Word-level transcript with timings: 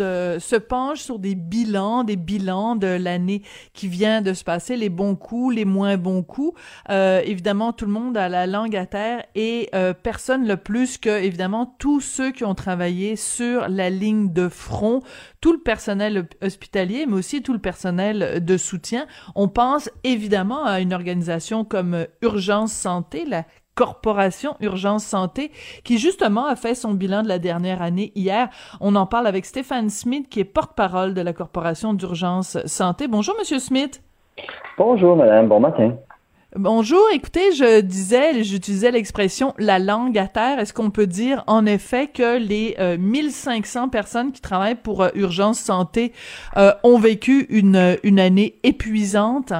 euh, 0.00 0.40
se 0.40 0.56
penche 0.56 1.00
sur 1.00 1.18
des 1.18 1.34
bilans, 1.34 2.04
des 2.04 2.16
bilans 2.16 2.76
de 2.76 2.86
l'année 2.86 3.42
qui 3.72 3.88
vient 3.88 4.22
de 4.22 4.32
se 4.32 4.44
passer, 4.44 4.76
les 4.76 4.88
bons 4.88 5.16
coups, 5.16 5.56
les 5.56 5.64
moins 5.64 5.96
bons 5.96 6.22
coups. 6.22 6.58
Euh, 6.90 7.20
évidemment, 7.24 7.72
tout 7.72 7.86
le 7.86 7.92
monde 7.92 8.16
a 8.16 8.28
la 8.28 8.46
langue 8.46 8.76
à 8.76 8.86
terre 8.86 9.24
et 9.34 9.68
euh, 9.74 9.92
personne 9.94 10.46
le 10.46 10.56
plus 10.56 10.98
que, 10.98 11.22
évidemment, 11.22 11.74
tous 11.78 12.00
ceux 12.00 12.32
qui 12.32 12.44
ont 12.44 12.54
travaillé 12.54 13.16
sur 13.16 13.68
la 13.68 13.90
ligne 13.90 14.32
de 14.32 14.48
front, 14.48 15.02
tout 15.40 15.52
le 15.52 15.60
personnel 15.60 16.28
hospitalier, 16.42 17.06
mais 17.06 17.14
aussi 17.14 17.42
tout 17.42 17.52
le 17.52 17.58
personnel 17.58 18.44
de 18.44 18.56
soutien. 18.56 19.06
On 19.34 19.48
pense 19.48 19.90
évidemment 20.04 20.64
à 20.64 20.80
une 20.80 20.92
organisation 20.92 21.64
comme 21.64 22.06
Urgence 22.22 22.72
Santé, 22.72 23.24
la 23.24 23.44
Corporation 23.76 24.56
Urgence 24.60 25.04
Santé, 25.04 25.52
qui 25.84 25.98
justement 25.98 26.46
a 26.46 26.56
fait 26.56 26.74
son 26.74 26.94
bilan 26.94 27.22
de 27.22 27.28
la 27.28 27.38
dernière 27.38 27.82
année 27.82 28.10
hier. 28.16 28.48
On 28.80 28.96
en 28.96 29.06
parle 29.06 29.28
avec 29.28 29.44
Stéphane 29.44 29.90
Smith, 29.90 30.28
qui 30.28 30.40
est 30.40 30.44
porte-parole 30.44 31.14
de 31.14 31.20
la 31.20 31.32
Corporation 31.32 31.94
d'Urgence 31.94 32.58
Santé. 32.66 33.06
Bonjour, 33.06 33.36
Monsieur 33.38 33.60
Smith. 33.60 34.02
Bonjour, 34.78 35.14
madame. 35.14 35.46
Bon 35.46 35.60
matin. 35.60 35.92
Bonjour. 36.58 37.02
Écoutez, 37.12 37.52
je 37.52 37.82
disais, 37.82 38.42
j'utilisais 38.42 38.90
l'expression 38.90 39.52
la 39.58 39.78
langue 39.78 40.16
à 40.16 40.26
terre. 40.26 40.58
Est-ce 40.58 40.72
qu'on 40.72 40.88
peut 40.88 41.06
dire 41.06 41.44
en 41.46 41.66
effet 41.66 42.06
que 42.06 42.38
les 42.38 42.76
euh, 42.78 42.96
1500 42.98 43.90
personnes 43.90 44.32
qui 44.32 44.40
travaillent 44.40 44.74
pour 44.74 45.02
euh, 45.02 45.10
Urgence 45.14 45.58
Santé 45.58 46.14
euh, 46.56 46.72
ont 46.82 46.98
vécu 46.98 47.46
une, 47.50 47.98
une 48.04 48.18
année 48.18 48.58
épuisante? 48.62 49.52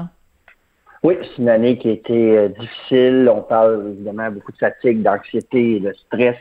Oui, 1.07 1.15
c'est 1.23 1.41
une 1.41 1.49
année 1.49 1.79
qui 1.79 1.89
a 1.89 1.93
été 1.93 2.37
euh, 2.37 2.49
difficile. 2.49 3.31
On 3.33 3.41
parle 3.41 3.93
évidemment 3.93 4.29
beaucoup 4.29 4.51
de 4.51 4.57
fatigue, 4.57 5.03
d'anxiété 5.03 5.77
et 5.77 5.79
de 5.79 5.93
stress. 5.93 6.35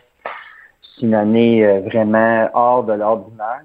C'est 0.82 1.06
une 1.06 1.14
année 1.14 1.64
euh, 1.64 1.82
vraiment 1.82 2.50
hors 2.52 2.84
de 2.84 2.94
l'ordinaire. 2.94 3.62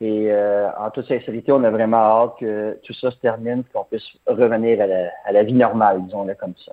Et 0.00 0.32
euh, 0.32 0.66
en 0.76 0.90
toute 0.90 1.06
sincérité, 1.06 1.52
on 1.52 1.62
a 1.62 1.70
vraiment 1.70 1.98
hâte 1.98 2.32
que 2.40 2.76
tout 2.82 2.92
ça 2.94 3.12
se 3.12 3.16
termine, 3.18 3.62
qu'on 3.72 3.84
puisse 3.84 4.02
revenir 4.26 4.80
à 4.80 4.88
la, 4.88 5.08
à 5.24 5.30
la 5.30 5.44
vie 5.44 5.52
normale, 5.52 6.02
disons-le 6.02 6.34
comme 6.34 6.54
ça. 6.66 6.72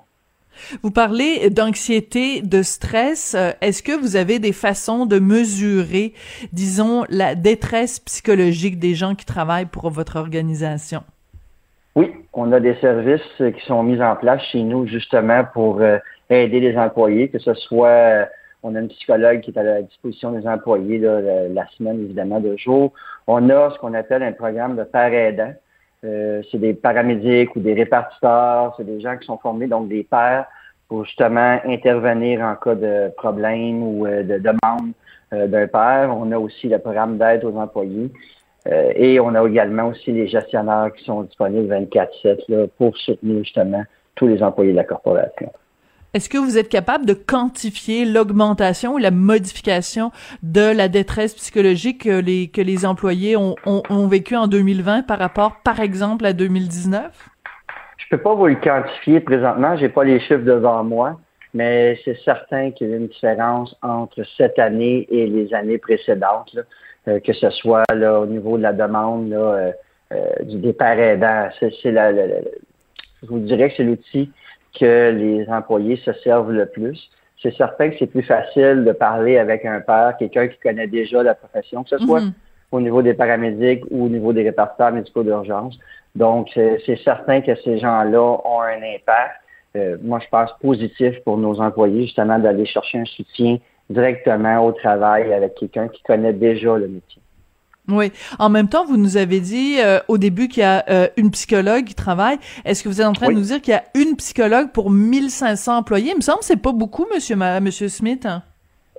Vous 0.82 0.90
parlez 0.90 1.52
d'anxiété, 1.52 2.42
de 2.42 2.64
stress. 2.64 3.36
Est-ce 3.62 3.84
que 3.84 3.92
vous 3.92 4.16
avez 4.16 4.40
des 4.40 4.54
façons 4.54 5.06
de 5.06 5.20
mesurer, 5.20 6.16
disons, 6.52 7.06
la 7.10 7.36
détresse 7.36 8.00
psychologique 8.00 8.80
des 8.80 8.96
gens 8.96 9.14
qui 9.14 9.26
travaillent 9.26 9.68
pour 9.68 9.92
votre 9.92 10.16
organisation? 10.16 11.04
On 12.34 12.52
a 12.54 12.60
des 12.62 12.76
services 12.76 13.22
euh, 13.42 13.52
qui 13.52 13.66
sont 13.66 13.84
mis 13.84 14.02
en 14.02 14.16
place 14.16 14.42
chez 14.52 14.64
nous 14.64 14.88
justement 14.88 15.44
pour 15.54 15.82
euh, 15.82 15.98
aider 16.30 16.62
les 16.62 16.78
employés, 16.78 17.28
que 17.28 17.40
ce 17.40 17.54
soit, 17.54 17.88
euh, 17.88 18.26
on 18.64 18.74
a 18.76 18.80
une 18.80 18.88
psychologue 18.88 19.42
qui 19.42 19.52
est 19.52 19.58
à 19.60 19.64
la 19.64 19.82
disposition 19.82 20.32
des 20.32 20.48
employés 20.48 20.98
là, 21.00 21.20
la, 21.50 21.68
semaine 21.78 22.02
évidemment 22.02 22.40
de 22.40 22.56
jour. 22.56 22.94
On 23.28 23.50
a 23.50 23.72
ce 23.72 23.80
qu'on 23.80 23.94
appelle 23.94 24.24
un 24.24 24.32
programme 24.32 24.78
de 24.78 24.84
père 24.84 25.14
aidant. 25.14 25.54
Euh, 26.06 26.42
c'est 26.50 26.58
des 26.58 26.74
paramédics 26.74 27.54
ou 27.56 27.60
des 27.60 27.74
répartiteurs, 27.74 28.74
c'est 28.78 28.86
des 28.86 29.02
gens 29.02 29.18
qui 29.18 29.26
sont 29.26 29.38
formés, 29.38 29.68
donc 29.68 29.90
des 29.90 30.04
pères, 30.04 30.46
pour 30.88 31.04
justement 31.04 31.60
intervenir 31.66 32.42
en 32.42 32.56
cas 32.56 32.76
de 32.76 33.12
problème 33.18 33.84
ou 33.84 34.08
de 34.08 34.38
demande 34.38 34.92
d'un 35.32 35.68
père. 35.68 36.16
On 36.18 36.32
a 36.32 36.40
aussi 36.40 36.70
le 36.70 36.80
programme 36.80 37.18
d'aide 37.18 37.44
aux 37.44 37.56
employés. 37.56 38.10
Euh, 38.68 38.92
et 38.96 39.20
on 39.20 39.34
a 39.34 39.48
également 39.48 39.88
aussi 39.88 40.12
les 40.12 40.28
gestionnaires 40.28 40.92
qui 40.96 41.04
sont 41.04 41.24
disponibles 41.24 41.74
24-7 41.74 42.44
là, 42.48 42.68
pour 42.78 42.96
soutenir 42.98 43.44
justement 43.44 43.84
tous 44.16 44.28
les 44.28 44.44
employés 44.44 44.72
de 44.72 44.78
la 44.78 44.84
corporation. 44.84 45.52
Est-ce 46.14 46.30
que 46.30 46.38
vous 46.38 46.58
êtes 46.58 46.68
capable 46.68 47.06
de 47.06 47.14
quantifier 47.14 48.04
l'augmentation 48.04 48.96
ou 48.96 48.98
la 48.98 49.12
modification 49.12 50.12
de 50.44 50.76
la 50.76 50.90
détresse 50.90 51.34
psychologique 51.34 52.04
que 52.04 52.20
les, 52.20 52.50
que 52.50 52.60
les 52.60 52.86
employés 52.86 53.38
ont, 53.38 53.56
ont, 53.66 53.82
ont 53.90 54.08
vécu 54.08 54.36
en 54.36 54.48
2020 54.48 55.04
par 55.04 55.20
rapport, 55.20 55.56
par 55.64 55.80
exemple, 55.80 56.26
à 56.26 56.34
2019? 56.34 57.30
Je 57.98 58.06
peux 58.10 58.22
pas 58.22 58.36
vous 58.36 58.48
le 58.48 58.56
quantifier 58.56 59.22
présentement, 59.22 59.78
j'ai 59.78 59.88
pas 59.88 60.04
les 60.04 60.20
chiffres 60.20 60.44
devant 60.44 60.84
moi, 60.84 61.18
mais 61.54 61.98
c'est 62.04 62.20
certain 62.26 62.72
qu'il 62.72 62.90
y 62.90 62.94
a 62.94 62.98
une 62.98 63.08
différence 63.08 63.74
entre 63.82 64.22
cette 64.36 64.60
année 64.60 65.08
et 65.10 65.28
les 65.28 65.54
années 65.54 65.78
précédentes, 65.78 66.54
là, 66.54 66.64
que 67.06 67.34
ce 67.34 67.50
soit 67.50 67.84
là, 67.94 68.20
au 68.20 68.26
niveau 68.26 68.58
de 68.58 68.64
la 68.64 68.74
demande 68.74 69.30
là, 69.30 69.38
euh, 69.38 69.72
euh, 70.14 70.44
du 70.44 70.58
départ 70.58 71.00
aidant. 71.00 71.50
C'est, 71.60 71.92
la, 71.92 72.12
la- 72.12 72.28
la- 72.28 72.36
je 73.24 73.28
vous 73.28 73.40
dirais 73.40 73.70
que 73.70 73.76
c'est 73.78 73.84
l'outil 73.84 74.32
que 74.80 75.12
les 75.12 75.48
employés 75.50 75.98
se 75.98 76.14
servent 76.14 76.52
le 76.52 76.66
plus. 76.66 77.10
C'est 77.42 77.54
certain 77.56 77.90
que 77.90 77.96
c'est 77.98 78.08
plus 78.08 78.22
facile 78.24 78.84
de 78.86 78.92
parler 78.92 79.38
avec 79.38 79.66
un 79.66 79.82
père, 79.82 80.16
quelqu'un 80.20 80.48
qui 80.48 80.58
connaît 80.60 80.88
déjà 80.88 81.24
la 81.24 81.34
profession, 81.34 81.84
que 81.84 81.90
ce 81.90 81.98
soit 81.98 82.22
Mhm. 82.22 82.34
au 82.72 82.80
niveau 82.82 83.02
des 83.02 83.14
paramédics 83.16 83.84
ou 83.90 84.06
au 84.06 84.10
niveau 84.10 84.32
des 84.34 84.44
répartiteurs 84.44 84.92
médicaux 84.92 85.24
d'urgence. 85.24 85.78
Donc, 86.16 86.50
c'est 86.54 86.82
c'est 86.86 86.98
certain 86.98 87.42
que 87.42 87.56
ces 87.56 87.80
gens-là 87.80 88.22
ont 88.22 88.62
un 88.62 88.78
impact. 88.96 89.36
Euh, 89.76 89.98
moi, 90.04 90.20
je 90.20 90.28
pense 90.30 90.52
positif 90.62 91.20
pour 91.24 91.38
nos 91.38 91.60
employés, 91.62 92.04
justement, 92.04 92.38
d'aller 92.38 92.66
chercher 92.66 93.00
un 93.00 93.06
soutien 93.06 93.58
directement 93.92 94.66
au 94.66 94.72
travail 94.72 95.34
avec 95.34 95.56
quelqu'un 95.56 95.88
qui 95.88 96.02
connaît 96.04 96.34
déjà 96.34 96.78
le 96.78 96.88
métier. 96.88 97.22
Oui. 97.88 98.12
En 98.40 98.50
même 98.50 98.70
temps, 98.70 98.86
vous 98.86 98.96
nous 98.98 99.18
avez 99.18 99.40
dit 99.40 99.78
euh, 99.80 100.00
au 100.08 100.18
début 100.18 100.48
qu'il 100.48 100.62
y 100.62 100.66
a 100.66 100.86
euh, 100.90 101.08
une 101.18 101.32
psychologue 101.32 101.84
qui 101.86 101.96
travaille. 101.96 102.38
Est-ce 102.64 102.84
que 102.84 102.90
vous 102.90 103.02
êtes 103.02 103.08
en 103.08 103.14
train 103.14 103.28
Oui. 103.28 103.34
de 103.36 103.40
nous 103.40 103.46
dire 103.46 103.60
qu'il 103.62 103.74
y 103.74 103.78
a 103.78 103.84
une 103.96 104.16
psychologue 104.16 104.72
pour 104.72 104.90
1500 104.92 105.78
employés? 105.78 106.12
Il 106.12 106.18
me 106.18 106.22
semble 106.22 106.40
que 106.40 106.46
c'est 106.46 106.62
pas 106.62 106.72
beaucoup, 106.74 107.06
monsieur, 107.14 107.36
ma, 107.36 107.60
monsieur 107.60 107.90
Smith. 107.90 108.26
hein? 108.26 108.44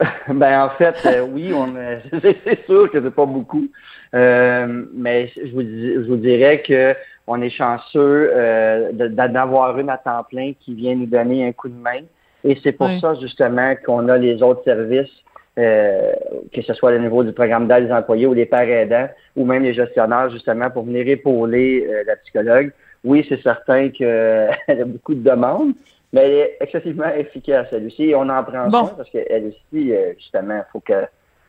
Ben 0.29 0.65
en 0.65 0.71
fait, 0.71 0.95
euh, 1.07 1.27
oui, 1.31 1.53
on 1.55 1.73
c'est 2.23 2.65
sûr 2.67 2.91
que 2.91 3.01
c'est 3.01 3.15
pas 3.15 3.27
beaucoup, 3.27 3.69
mais 4.13 5.33
je 5.37 5.53
vous, 5.53 5.63
je 5.63 6.09
vous 6.09 6.17
dirais 6.17 6.63
que 6.63 6.95
on 7.27 7.41
est 7.41 7.51
chanceux 7.51 8.31
euh, 8.35 8.91
de- 8.93 9.09
d'en 9.09 9.35
avoir 9.37 9.79
une 9.79 9.91
à 9.91 9.97
temps 9.99 10.25
plein 10.29 10.53
qui 10.59 10.75
vient 10.75 10.95
nous 10.97 11.07
donner 11.07 11.47
un 11.47 11.53
coup 11.53 11.69
de 11.69 11.75
main, 11.81 12.01
et 12.45 12.59
c'est 12.63 12.73
pour 12.73 12.89
Oui. 12.89 13.01
ça 13.01 13.15
justement 13.15 13.75
qu'on 13.85 14.09
a 14.09 14.17
les 14.19 14.43
autres 14.43 14.65
services, 14.65 15.11
euh, 15.59 16.13
que 16.53 16.63
ce 16.63 16.73
soit 16.75 16.93
au 16.95 16.99
niveau 16.99 17.23
du 17.23 17.33
programme 17.33 17.69
d'aide 17.69 17.87
des 17.87 17.93
employés 17.93 18.27
ou 18.27 18.35
les 18.35 18.47
pères 18.47 18.69
aidants, 18.69 19.09
ou 19.37 19.45
même 19.45 19.63
les 19.63 19.75
gestionnaires 19.75 20.31
justement 20.31 20.71
pour 20.71 20.85
venir 20.85 21.07
épauler 21.09 21.87
euh, 21.89 22.05
la 22.07 22.17
psychologue. 22.17 22.73
Oui, 23.05 23.25
c'est 23.29 23.43
certain 23.43 23.89
qu'elle 23.91 24.51
a 24.69 24.85
beaucoup 24.85 25.15
de 25.15 25.23
demandes, 25.29 25.73
mais 26.13 26.21
elle 26.25 26.33
est 26.33 26.57
excessivement 26.61 27.13
efficace, 27.15 27.67
elle 27.73 27.87
aussi, 27.87 28.05
et 28.11 28.15
on 28.15 28.29
en 28.29 28.43
prend 28.45 28.69
Bon. 28.69 28.87
soin 28.87 28.95
parce 28.97 29.11
qu'elle 29.11 29.47
aussi, 29.49 29.93
euh, 29.93 30.13
justement, 30.19 30.63
faut 30.73 30.81
que 30.81 30.95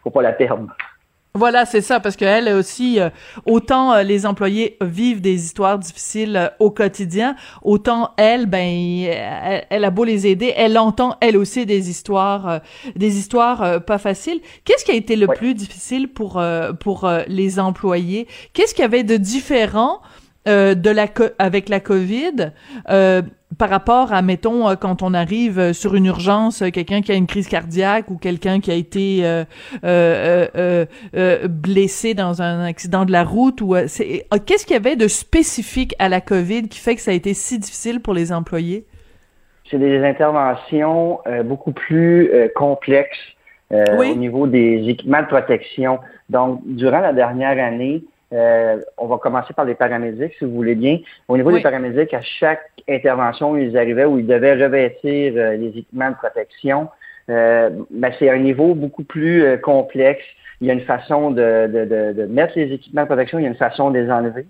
faut 0.04 0.10
pas 0.10 0.22
la 0.22 0.34
perdre. 0.34 0.68
Voilà, 1.36 1.66
c'est 1.66 1.82
ça, 1.82 2.00
parce 2.00 2.16
qu'elle 2.16 2.48
aussi, 2.50 3.00
euh, 3.00 3.10
autant 3.48 3.92
euh, 3.92 4.04
les 4.04 4.28
employés 4.28 4.78
vivent 4.82 5.20
des 5.20 5.44
histoires 5.44 5.80
difficiles 5.80 6.38
euh, 6.38 6.50
au 6.60 6.70
quotidien, 6.70 7.36
autant 7.64 8.12
elle, 8.18 8.46
ben, 8.46 8.62
elle, 8.62 9.66
elle 9.68 9.84
a 9.84 9.90
beau 9.90 10.04
les 10.04 10.28
aider, 10.28 10.54
elle 10.56 10.78
entend 10.78 11.18
elle 11.22 11.36
aussi 11.36 11.66
des 11.66 11.90
histoires, 11.90 12.62
des 12.96 13.18
histoires 13.18 13.84
pas 13.84 13.98
faciles. 13.98 14.42
Qu'est-ce 14.64 14.86
qui 14.86 14.92
a 14.92 14.94
été 14.94 15.16
le 15.16 15.26
plus 15.26 15.56
difficile 15.56 16.08
pour 16.08 16.40
pour 16.80 17.10
les 17.28 17.60
employés? 17.60 18.28
Qu'est-ce 18.54 18.76
qu'il 18.76 18.84
y 18.84 18.86
avait 18.86 19.04
de 19.04 19.18
différent 19.18 20.02
euh, 20.48 20.76
de 20.76 20.90
la 20.90 21.08
co- 21.08 21.34
avec 21.40 21.70
la 21.70 21.80
COVID 21.80 22.52
euh, 22.90 23.22
par 23.58 23.70
rapport 23.70 24.12
à 24.14 24.22
mettons 24.22 24.68
euh, 24.68 24.76
quand 24.76 25.02
on 25.02 25.14
arrive 25.14 25.60
euh, 25.60 25.74
sur 25.74 25.96
une 25.96 26.06
urgence 26.06 26.62
euh, 26.62 26.70
quelqu'un 26.70 27.02
qui 27.02 27.12
a 27.12 27.16
une 27.16 27.28
crise 27.28 27.48
cardiaque 27.48 28.10
ou 28.12 28.18
quelqu'un 28.18 28.60
qui 28.60 28.72
a 28.72 28.74
été 28.74 29.26
euh, 29.26 29.46
euh, 29.84 30.48
euh, 30.56 30.86
euh, 31.16 31.48
blessé 31.48 32.14
dans 32.14 32.42
un 32.42 32.66
accident 32.66 33.06
de 33.06 33.12
la 33.12 33.24
route 33.24 33.62
ou 33.62 33.76
c'est 33.88 34.26
qu'est-ce 34.46 34.66
qu'il 34.66 34.74
y 34.74 34.78
avait 34.78 34.96
de 34.96 35.08
spécifique 35.08 35.96
à 36.00 36.10
la 36.10 36.20
COVID 36.20 36.68
qui 36.68 36.80
fait 36.80 36.96
que 36.96 37.02
ça 37.02 37.12
a 37.12 37.14
été 37.14 37.34
si 37.34 37.60
difficile 37.60 38.00
pour 38.00 38.14
les 38.14 38.34
employés? 38.34 38.86
C'est 39.70 39.80
des 39.80 40.04
interventions 40.04 41.20
euh, 41.26 41.42
beaucoup 41.44 41.72
plus 41.72 42.30
euh, 42.32 42.48
complexes 42.54 43.18
euh, 43.72 43.86
Oui. 43.98 44.12
au 44.12 44.16
niveau 44.16 44.46
des 44.46 44.84
équipements 44.88 45.22
de 45.22 45.28
protection. 45.28 46.00
Donc, 46.30 46.62
durant 46.66 47.00
la 47.00 47.14
dernière 47.14 47.64
année, 47.64 48.04
Euh, 48.34 48.80
on 48.98 49.06
va 49.06 49.18
commencer 49.18 49.54
par 49.54 49.66
les 49.66 49.76
paramédics, 49.76 50.34
si 50.40 50.46
vous 50.46 50.54
voulez 50.54 50.76
bien. 50.76 51.00
Au 51.28 51.38
niveau 51.38 51.50
Oui. 51.50 51.58
des 51.58 51.62
paramédics, 51.62 52.14
à 52.14 52.22
chaque 52.22 52.66
intervention, 52.90 53.56
ils 53.58 53.78
arrivaient 53.78 54.06
où 54.06 54.18
ils 54.18 54.26
devaient 54.26 54.56
revêtir 54.56 55.34
euh, 55.36 55.56
les 55.56 55.68
équipements 55.68 56.10
de 56.10 56.16
protection. 56.16 56.90
Euh, 57.30 57.70
ben, 57.92 58.12
c'est 58.18 58.30
un 58.30 58.40
niveau 58.40 58.74
beaucoup 58.74 59.04
plus 59.04 59.44
euh, 59.44 59.58
complexe. 59.58 60.24
Il 60.62 60.68
y 60.68 60.72
a 60.72 60.74
une 60.74 60.82
façon 60.82 61.32
de, 61.32 61.68
de, 61.68 61.86
de, 61.86 62.14
de 62.14 62.26
mettre 62.26 62.54
les 62.58 62.72
équipements 62.74 63.04
de 63.04 63.08
protection, 63.08 63.38
il 63.40 63.44
y 63.44 63.46
a 63.46 63.50
une 63.50 63.56
façon 63.56 63.92
de 63.92 64.00
les 64.00 64.10
enlever. 64.10 64.46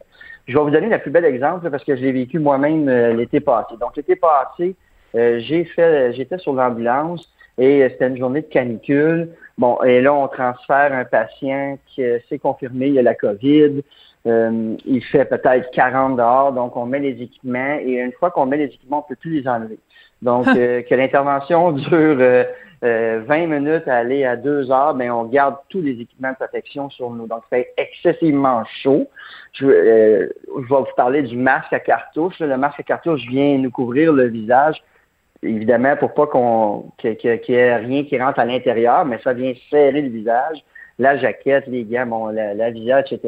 Je 0.48 0.58
vais 0.58 0.64
vous 0.64 0.70
donner 0.70 0.90
le 0.90 1.00
plus 1.00 1.12
bel 1.12 1.26
exemple 1.26 1.70
parce 1.70 1.84
que 1.84 1.96
je 1.96 2.02
l'ai 2.02 2.12
vécu 2.12 2.40
moi-même 2.40 2.88
euh, 2.88 3.14
l'été 3.14 3.40
passé. 3.40 3.76
Donc 3.80 3.96
l'été 3.96 4.16
passé, 4.16 4.76
euh, 5.16 5.40
j'ai 5.40 5.66
fait, 5.66 6.14
j'étais 6.14 6.38
sur 6.38 6.54
l'ambulance 6.54 7.30
et 7.58 7.84
euh, 7.84 7.90
c'était 7.90 8.08
une 8.08 8.18
journée 8.18 8.42
de 8.42 8.48
canicule. 8.48 9.30
Bon, 9.58 9.82
et 9.84 10.02
là, 10.02 10.14
on 10.14 10.28
transfère 10.28 10.94
un 10.94 11.06
patient 11.06 11.78
qui 11.88 12.04
euh, 12.04 12.20
s'est 12.28 12.40
confirmé, 12.40 12.88
il 12.88 12.94
y 12.94 13.00
a 13.00 13.04
la 13.04 13.16
COVID. 13.16 13.84
Euh, 14.26 14.76
il 14.86 15.04
fait 15.04 15.26
peut-être 15.26 15.70
40 15.72 16.16
dehors, 16.16 16.54
donc 16.54 16.78
on 16.78 16.86
met 16.86 17.00
les 17.00 17.22
équipements 17.22 17.78
et 17.82 17.96
une 17.96 18.14
fois 18.14 18.32
qu'on 18.32 18.46
met 18.46 18.58
les 18.58 18.66
équipements, 18.66 19.00
on 19.00 19.10
peut 19.10 19.18
plus 19.18 19.42
les 19.42 19.48
enlever. 19.48 19.78
Donc, 20.22 20.48
euh, 20.48 20.82
que 20.82 20.96
l'intervention 20.96 21.72
dure 21.74 21.92
euh, 21.92 22.46
euh, 22.86 23.22
20 23.28 23.48
minutes 23.48 23.88
à 23.88 23.98
aller 23.98 24.24
à 24.24 24.38
2 24.38 24.72
heures, 24.72 24.96
ben 24.96 25.12
on 25.12 25.26
garde 25.26 25.58
tous 25.68 25.82
les 25.82 26.00
équipements 26.00 26.32
de 26.32 26.36
protection 26.36 26.90
sur 26.90 27.10
nous. 27.10 27.28
Donc, 27.28 27.44
ça 27.50 27.58
fait 27.58 27.74
excessivement 27.78 28.64
chaud. 28.82 29.10
Je, 29.52 29.66
euh, 29.66 30.30
je 30.48 30.62
vais 30.62 30.80
vous 30.80 30.86
parler 30.96 31.22
du 31.24 31.36
masque 31.36 31.74
à 31.74 31.82
cartouche. 31.82 32.40
Le 32.40 32.58
masque 32.58 32.80
à 32.80 32.84
cartouche 32.84 33.22
vient 33.28 33.58
nous 33.58 33.72
couvrir 33.72 34.14
le 34.14 34.28
visage 34.28 34.82
évidemment, 35.44 35.96
pour 35.98 36.14
pas 36.14 36.28
qu'on 36.28 36.86
qu'il 36.98 37.18
y 37.22 37.54
ait 37.54 37.76
rien 37.76 38.04
qui 38.04 38.20
rentre 38.20 38.40
à 38.40 38.46
l'intérieur, 38.46 39.06
mais 39.06 39.20
ça 39.24 39.34
vient 39.34 39.54
serrer 39.70 40.02
le 40.02 40.10
visage, 40.10 40.64
la 41.00 41.18
jaquette, 41.18 41.68
les 41.68 41.84
gants, 41.84 42.06
bon, 42.06 42.28
la, 42.28 42.54
la 42.54 42.72
visière, 42.72 43.00
etc. 43.00 43.20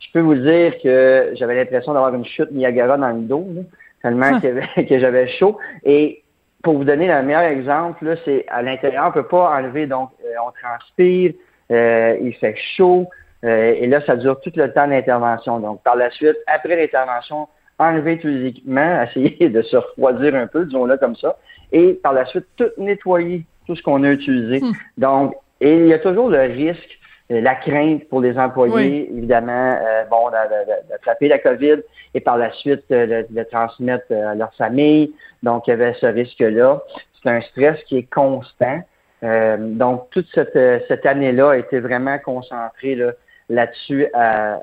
Je 0.00 0.06
peux 0.12 0.20
vous 0.20 0.34
dire 0.34 0.74
que 0.82 1.32
j'avais 1.34 1.56
l'impression 1.56 1.92
d'avoir 1.92 2.14
une 2.14 2.24
chute 2.24 2.50
Niagara 2.50 2.96
dans 2.96 3.10
le 3.10 3.22
dos, 3.22 3.46
là, 3.54 3.62
tellement 4.02 4.40
que 4.40 4.98
j'avais 4.98 5.28
chaud. 5.28 5.58
Et 5.84 6.22
pour 6.62 6.74
vous 6.74 6.84
donner 6.84 7.08
le 7.08 7.22
meilleur 7.22 7.42
exemple, 7.42 8.16
c'est 8.24 8.44
à 8.48 8.62
l'intérieur, 8.62 9.06
on 9.08 9.12
peut 9.12 9.26
pas 9.26 9.56
enlever, 9.56 9.86
donc 9.86 10.10
euh, 10.24 10.34
on 10.46 10.50
transpire, 10.52 11.32
euh, 11.70 12.16
il 12.20 12.34
fait 12.34 12.56
chaud, 12.76 13.08
euh, 13.44 13.74
et 13.76 13.86
là, 13.86 14.00
ça 14.04 14.16
dure 14.16 14.40
tout 14.40 14.52
le 14.54 14.72
temps 14.72 14.88
d'intervention. 14.88 15.60
Donc, 15.60 15.82
par 15.82 15.96
la 15.96 16.10
suite, 16.10 16.36
après 16.46 16.76
l'intervention, 16.76 17.48
enlever 17.78 18.18
tous 18.18 18.28
les 18.28 18.46
équipements, 18.46 19.02
essayer 19.10 19.48
de 19.48 19.62
se 19.62 19.76
refroidir 19.76 20.34
un 20.34 20.46
peu, 20.46 20.64
disons-le 20.64 20.96
comme 20.96 21.16
ça, 21.16 21.36
et 21.72 21.94
par 21.94 22.12
la 22.12 22.24
suite, 22.26 22.46
tout 22.56 22.70
nettoyer, 22.78 23.44
tout 23.66 23.76
ce 23.76 23.82
qu'on 23.82 24.02
a 24.04 24.10
utilisé. 24.10 24.60
Donc, 24.96 25.34
et 25.60 25.74
il 25.76 25.86
y 25.86 25.92
a 25.92 25.98
toujours 25.98 26.30
le 26.30 26.40
risque, 26.40 26.98
euh, 27.30 27.40
la 27.42 27.54
crainte 27.56 28.08
pour 28.08 28.20
les 28.20 28.38
employés, 28.38 29.10
évidemment, 29.14 29.76
euh, 29.82 30.04
bon, 30.10 30.30
d'a- 30.30 30.46
d'a- 30.48 30.64
d'a- 30.64 30.82
d'attraper 30.88 31.28
la 31.28 31.38
COVID 31.38 31.76
et 32.14 32.20
par 32.20 32.38
la 32.38 32.50
suite 32.52 32.84
euh, 32.90 33.24
de, 33.28 33.42
transmettre 33.42 34.10
à 34.12 34.34
leur 34.34 34.54
famille. 34.54 35.12
Donc, 35.42 35.66
il 35.66 35.70
y 35.70 35.72
avait 35.74 35.94
ce 36.00 36.06
risque-là. 36.06 36.80
C'est 37.22 37.28
un 37.28 37.40
stress 37.42 37.82
qui 37.84 37.98
est 37.98 38.10
constant. 38.10 38.80
Euh, 39.24 39.56
donc, 39.58 40.08
toute 40.10 40.26
cette, 40.32 40.56
cette 40.88 41.04
année-là 41.04 41.50
a 41.50 41.56
été 41.58 41.80
vraiment 41.80 42.18
concentrée 42.18 42.94
là, 42.94 43.12
là-dessus 43.50 44.06
à, 44.14 44.60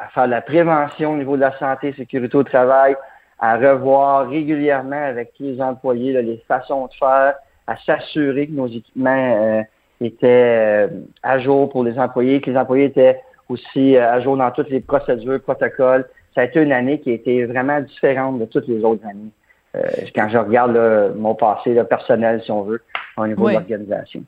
à 0.00 0.08
faire 0.08 0.26
de 0.26 0.30
la 0.30 0.40
prévention 0.40 1.12
au 1.12 1.16
niveau 1.16 1.36
de 1.36 1.42
la 1.42 1.56
santé, 1.58 1.92
sécurité 1.92 2.36
au 2.36 2.44
travail, 2.44 2.96
à 3.38 3.56
revoir 3.56 4.28
régulièrement 4.28 5.02
avec 5.02 5.32
tous 5.34 5.44
les 5.44 5.60
employés 5.60 6.12
là, 6.12 6.22
les 6.22 6.42
façons 6.48 6.86
de 6.86 6.94
faire, 6.94 7.34
à 7.66 7.76
s'assurer 7.84 8.46
que 8.46 8.52
nos 8.52 8.66
équipements 8.66 9.36
euh, 9.36 9.62
étaient 10.00 10.86
euh, 10.86 10.88
à 11.22 11.38
jour 11.38 11.68
pour 11.70 11.84
les 11.84 11.98
employés, 11.98 12.40
que 12.40 12.50
les 12.50 12.56
employés 12.56 12.86
étaient 12.86 13.20
aussi 13.48 13.96
euh, 13.96 14.12
à 14.12 14.20
jour 14.20 14.36
dans 14.36 14.50
toutes 14.50 14.70
les 14.70 14.80
procédures, 14.80 15.40
protocoles. 15.40 16.06
Ça 16.34 16.42
a 16.42 16.44
été 16.44 16.62
une 16.62 16.72
année 16.72 17.00
qui 17.00 17.10
a 17.10 17.14
été 17.14 17.44
vraiment 17.44 17.80
différente 17.80 18.38
de 18.38 18.44
toutes 18.44 18.68
les 18.68 18.82
autres 18.84 19.04
années. 19.06 19.30
Euh, 19.76 19.80
quand 20.14 20.28
je 20.28 20.38
regarde 20.38 20.74
là, 20.74 21.08
mon 21.14 21.34
passé 21.34 21.74
là, 21.74 21.84
personnel, 21.84 22.42
si 22.42 22.50
on 22.50 22.62
veut, 22.62 22.82
au 23.16 23.26
niveau 23.26 23.44
Oui. 23.44 23.52
de 23.52 23.58
l'organisation. 23.58 24.22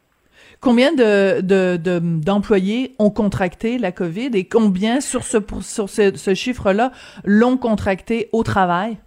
Combien 0.61 0.93
de, 0.93 1.41
de, 1.41 1.79
de- 1.79 2.01
d'employés 2.23 2.95
ont 2.99 3.09
contracté 3.11 3.79
la 3.79 3.93
COVID 3.93 4.31
et 4.35 4.45
combien 4.45 5.01
sur 5.01 5.23
ce, 5.23 5.39
sur 5.63 5.89
ce, 5.89 6.35
chiffre-là 6.35 6.93
l'ont 7.25 7.57
contracté 7.57 8.29
au 8.33 8.43
travail? 8.43 8.99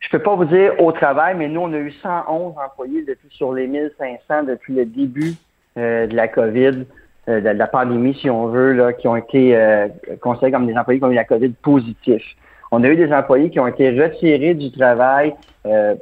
Je 0.00 0.08
peux 0.08 0.22
pas 0.22 0.34
vous 0.34 0.46
dire 0.46 0.72
au 0.80 0.92
travail, 0.92 1.34
mais 1.36 1.48
nous, 1.48 1.60
on 1.60 1.72
a 1.74 1.78
eu 1.78 1.92
111 2.02 2.54
employés 2.64 3.04
depuis 3.04 3.28
sur 3.30 3.52
les 3.52 3.66
1500 3.66 4.44
depuis 4.44 4.74
le 4.74 4.86
début 4.86 5.34
euh, 5.76 6.06
de 6.06 6.16
la 6.16 6.28
COVID, 6.28 6.86
euh, 7.28 7.40
de 7.40 7.48
la 7.50 7.66
pandémie, 7.66 8.14
si 8.14 8.30
on 8.30 8.46
veut, 8.46 8.94
qui 8.98 9.08
ont 9.08 9.16
été 9.16 9.54
euh, 9.56 9.88
considérés 10.22 10.52
comme 10.52 10.66
des 10.66 10.76
employés 10.76 11.00
qui 11.00 11.04
ont 11.04 11.10
eu 11.10 11.16
la 11.16 11.24
COVID 11.24 11.50
positif. 11.62 12.22
On 12.70 12.82
a 12.82 12.88
eu 12.88 12.96
des 12.96 13.12
employés 13.12 13.50
qui 13.50 13.60
ont 13.60 13.66
été 13.66 13.90
retirés 13.90 14.54
du 14.54 14.72
travail 14.72 15.34
euh, 15.66 15.94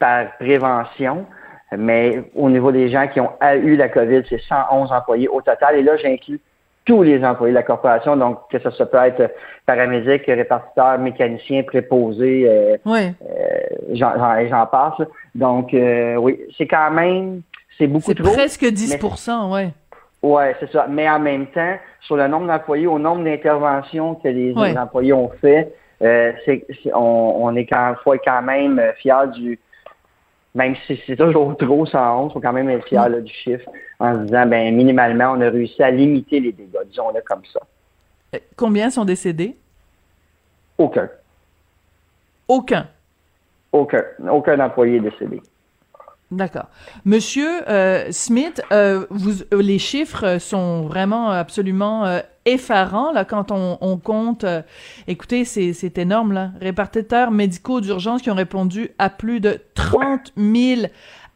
par 0.00 0.36
prévention, 0.38 1.26
mais 1.76 2.22
au 2.34 2.48
niveau 2.50 2.72
des 2.72 2.88
gens 2.88 3.06
qui 3.08 3.20
ont 3.20 3.30
eu 3.62 3.76
la 3.76 3.88
COVID, 3.88 4.22
c'est 4.28 4.40
111 4.40 4.90
employés 4.92 5.28
au 5.28 5.40
total. 5.40 5.76
Et 5.76 5.82
là, 5.82 5.96
j'inclus 5.96 6.40
tous 6.84 7.02
les 7.02 7.22
employés 7.24 7.52
de 7.52 7.58
la 7.58 7.62
corporation, 7.62 8.16
donc 8.16 8.38
que 8.50 8.58
ça, 8.58 8.70
ça 8.72 8.86
peut 8.86 8.96
être 8.98 9.32
paramédic, 9.66 10.24
répartiteur, 10.26 10.98
mécanicien, 10.98 11.62
préposé, 11.62 12.44
euh, 12.48 12.76
Oui. 12.86 13.12
euh, 13.22 13.58
j'en, 13.92 14.12
j'en- 14.18 14.36
et 14.38 14.48
j'en 14.48 14.66
passe. 14.66 14.94
Donc, 15.34 15.72
euh, 15.74 16.16
oui, 16.16 16.40
c'est 16.56 16.66
quand 16.66 16.90
même, 16.90 17.42
c'est 17.78 17.86
beaucoup 17.86 18.06
C'est 18.06 18.14
trop. 18.22 18.32
presque 18.32 18.64
10% 18.64 19.52
ouais. 19.52 19.68
Ouais, 20.22 20.56
c'est 20.58 20.70
ça. 20.72 20.86
Mais 20.88 21.08
en 21.08 21.18
même 21.20 21.46
temps, 21.46 21.76
sur 22.00 22.16
le 22.16 22.26
nombre 22.28 22.46
d'employés, 22.46 22.86
au 22.86 22.98
nombre 22.98 23.24
d'interventions 23.24 24.16
que 24.16 24.28
les, 24.28 24.52
Ouais. 24.54 24.72
les 24.72 24.78
employés 24.78 25.12
ont 25.12 25.30
fait, 25.40 25.72
euh, 26.02 26.32
c'est, 26.44 26.66
c'est- 26.82 26.92
on, 26.94 27.44
on 27.44 27.54
est 27.56 27.66
quand, 27.66 27.94
faut 28.02 28.14
être 28.14 28.22
quand 28.24 28.42
même 28.42 28.78
euh, 28.78 28.92
fier 28.94 29.28
du, 29.28 29.58
même 30.54 30.74
si 30.86 31.00
c'est 31.06 31.16
toujours 31.16 31.56
trop 31.56 31.86
111, 31.86 32.32
faut 32.32 32.40
quand 32.40 32.52
même 32.52 32.68
être 32.70 32.86
fier 32.88 33.08
là, 33.08 33.20
du 33.20 33.32
chiffre 33.32 33.68
en 34.00 34.14
se 34.14 34.20
disant, 34.20 34.46
ben 34.46 34.74
minimalement, 34.74 35.32
on 35.36 35.40
a 35.40 35.48
réussi 35.50 35.82
à 35.82 35.90
limiter 35.90 36.40
les 36.40 36.52
dégâts, 36.52 36.86
disons-le 36.88 37.20
comme 37.26 37.42
ça. 37.52 37.60
Euh, 38.34 38.38
Combien 38.56 38.90
sont 38.90 39.04
décédés? 39.04 39.56
Aucun, 40.78 41.08
Aucun. 42.48 42.88
aucun, 43.72 44.02
aucun 44.30 44.58
employé 44.60 44.96
est 44.96 45.00
décédé. 45.00 45.40
D'accord. 46.30 46.66
Monsieur 47.04 47.68
euh, 47.68 48.06
Smith, 48.12 48.62
euh, 48.72 49.04
vous, 49.10 49.42
euh, 49.52 49.60
les 49.60 49.80
chiffres 49.80 50.38
sont 50.38 50.82
vraiment 50.82 51.30
absolument 51.30 52.20
effarants 52.44 53.10
là 53.12 53.24
quand 53.24 53.50
on, 53.50 53.78
on 53.80 53.96
compte. 53.98 54.44
écoutez, 55.08 55.44
c'est 55.44 55.72
c'est 55.72 55.98
énorme 55.98 56.32
là. 56.32 56.52
Répartiteurs 56.60 57.32
médicaux 57.32 57.80
d'urgence 57.80 58.22
qui 58.22 58.30
ont 58.30 58.36
répondu 58.36 58.90
à 58.98 59.10
plus 59.10 59.40
de 59.40 59.60
30 59.90 60.32
000 60.36 60.82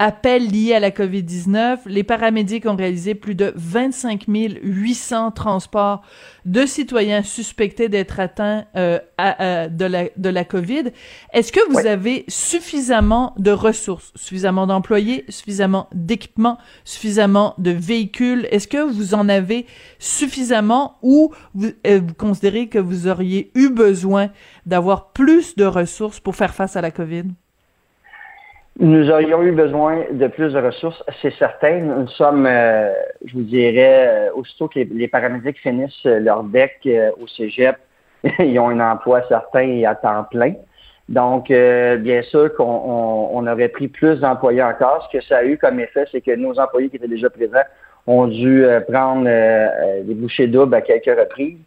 appels 0.00 0.48
liés 0.50 0.74
à 0.74 0.80
la 0.80 0.90
COVID-19. 0.90 1.78
Les 1.86 2.02
paramédics 2.02 2.66
ont 2.66 2.74
réalisé 2.74 3.14
plus 3.14 3.36
de 3.36 3.52
25 3.54 4.24
800 4.26 5.30
transports 5.30 6.02
de 6.44 6.66
citoyens 6.66 7.22
suspectés 7.22 7.88
d'être 7.88 8.18
atteints 8.18 8.64
euh, 8.76 8.98
à- 9.18 9.62
à- 9.62 9.68
de, 9.68 9.84
la, 9.84 10.04
de 10.16 10.28
la 10.28 10.44
COVID. 10.44 10.90
Est-ce 11.32 11.52
que 11.52 11.60
vous 11.70 11.86
avez 11.86 12.24
suffisamment 12.26 13.34
de 13.38 13.52
ressources, 13.52 14.12
suffisamment 14.16 14.66
d'employés, 14.66 15.24
suffisamment 15.28 15.88
d'équipements, 15.94 16.58
suffisamment 16.84 17.54
de 17.58 17.70
véhicules? 17.70 18.48
Est-ce 18.50 18.66
que 18.66 18.78
vous 18.92 19.14
en 19.14 19.28
avez 19.28 19.64
suffisamment 20.00 20.98
ou 21.02 21.32
vous, 21.54 21.70
euh, 21.86 22.00
vous 22.04 22.14
considérez 22.14 22.68
que 22.68 22.80
vous 22.80 23.06
auriez 23.06 23.52
eu 23.54 23.68
besoin 23.70 24.30
d'avoir 24.66 25.12
plus 25.12 25.54
de 25.54 25.64
ressources 25.64 26.18
pour 26.18 26.34
faire 26.34 26.52
face 26.52 26.74
à 26.76 26.80
la 26.80 26.90
COVID? 26.90 27.24
Nous 28.80 29.08
aurions 29.10 29.42
eu 29.42 29.52
besoin 29.52 30.04
de 30.10 30.26
plus 30.26 30.52
de 30.52 30.58
ressources, 30.58 31.02
c'est 31.22 31.32
certain. 31.34 31.78
Nous 31.78 32.08
sommes, 32.08 32.44
euh, 32.46 32.92
je 33.24 33.34
vous 33.34 33.42
dirais, 33.42 34.08
euh, 34.08 34.30
aussitôt 34.34 34.66
que 34.66 34.80
les, 34.80 34.84
les 34.86 35.06
paramédics 35.06 35.58
finissent 35.60 36.04
euh, 36.06 36.18
leur 36.18 36.42
deck 36.42 36.80
euh, 36.86 37.12
au 37.22 37.28
cégep, 37.28 37.76
ils 38.40 38.58
ont 38.58 38.70
un 38.70 38.80
emploi 38.80 39.22
certain 39.28 39.60
et 39.60 39.86
à 39.86 39.94
temps 39.94 40.24
plein. 40.24 40.54
Donc, 41.08 41.50
euh, 41.50 41.96
bien 41.98 42.22
sûr 42.22 42.52
qu'on 42.56 42.64
on, 42.64 43.28
on 43.32 43.46
aurait 43.46 43.68
pris 43.68 43.86
plus 43.86 44.18
d'employés 44.18 44.62
encore. 44.62 45.08
Ce 45.08 45.18
que 45.18 45.24
ça 45.24 45.38
a 45.38 45.44
eu 45.44 45.56
comme 45.56 45.78
effet, 45.78 46.06
c'est 46.10 46.20
que 46.20 46.34
nos 46.34 46.58
employés 46.58 46.88
qui 46.88 46.96
étaient 46.96 47.06
déjà 47.06 47.30
présents 47.30 47.58
ont 48.06 48.26
dû 48.26 48.64
prendre 48.90 49.24
des 49.24 50.14
bouchées 50.14 50.46
doubles 50.46 50.74
à 50.74 50.80
quelques 50.80 51.16
reprises. 51.18 51.58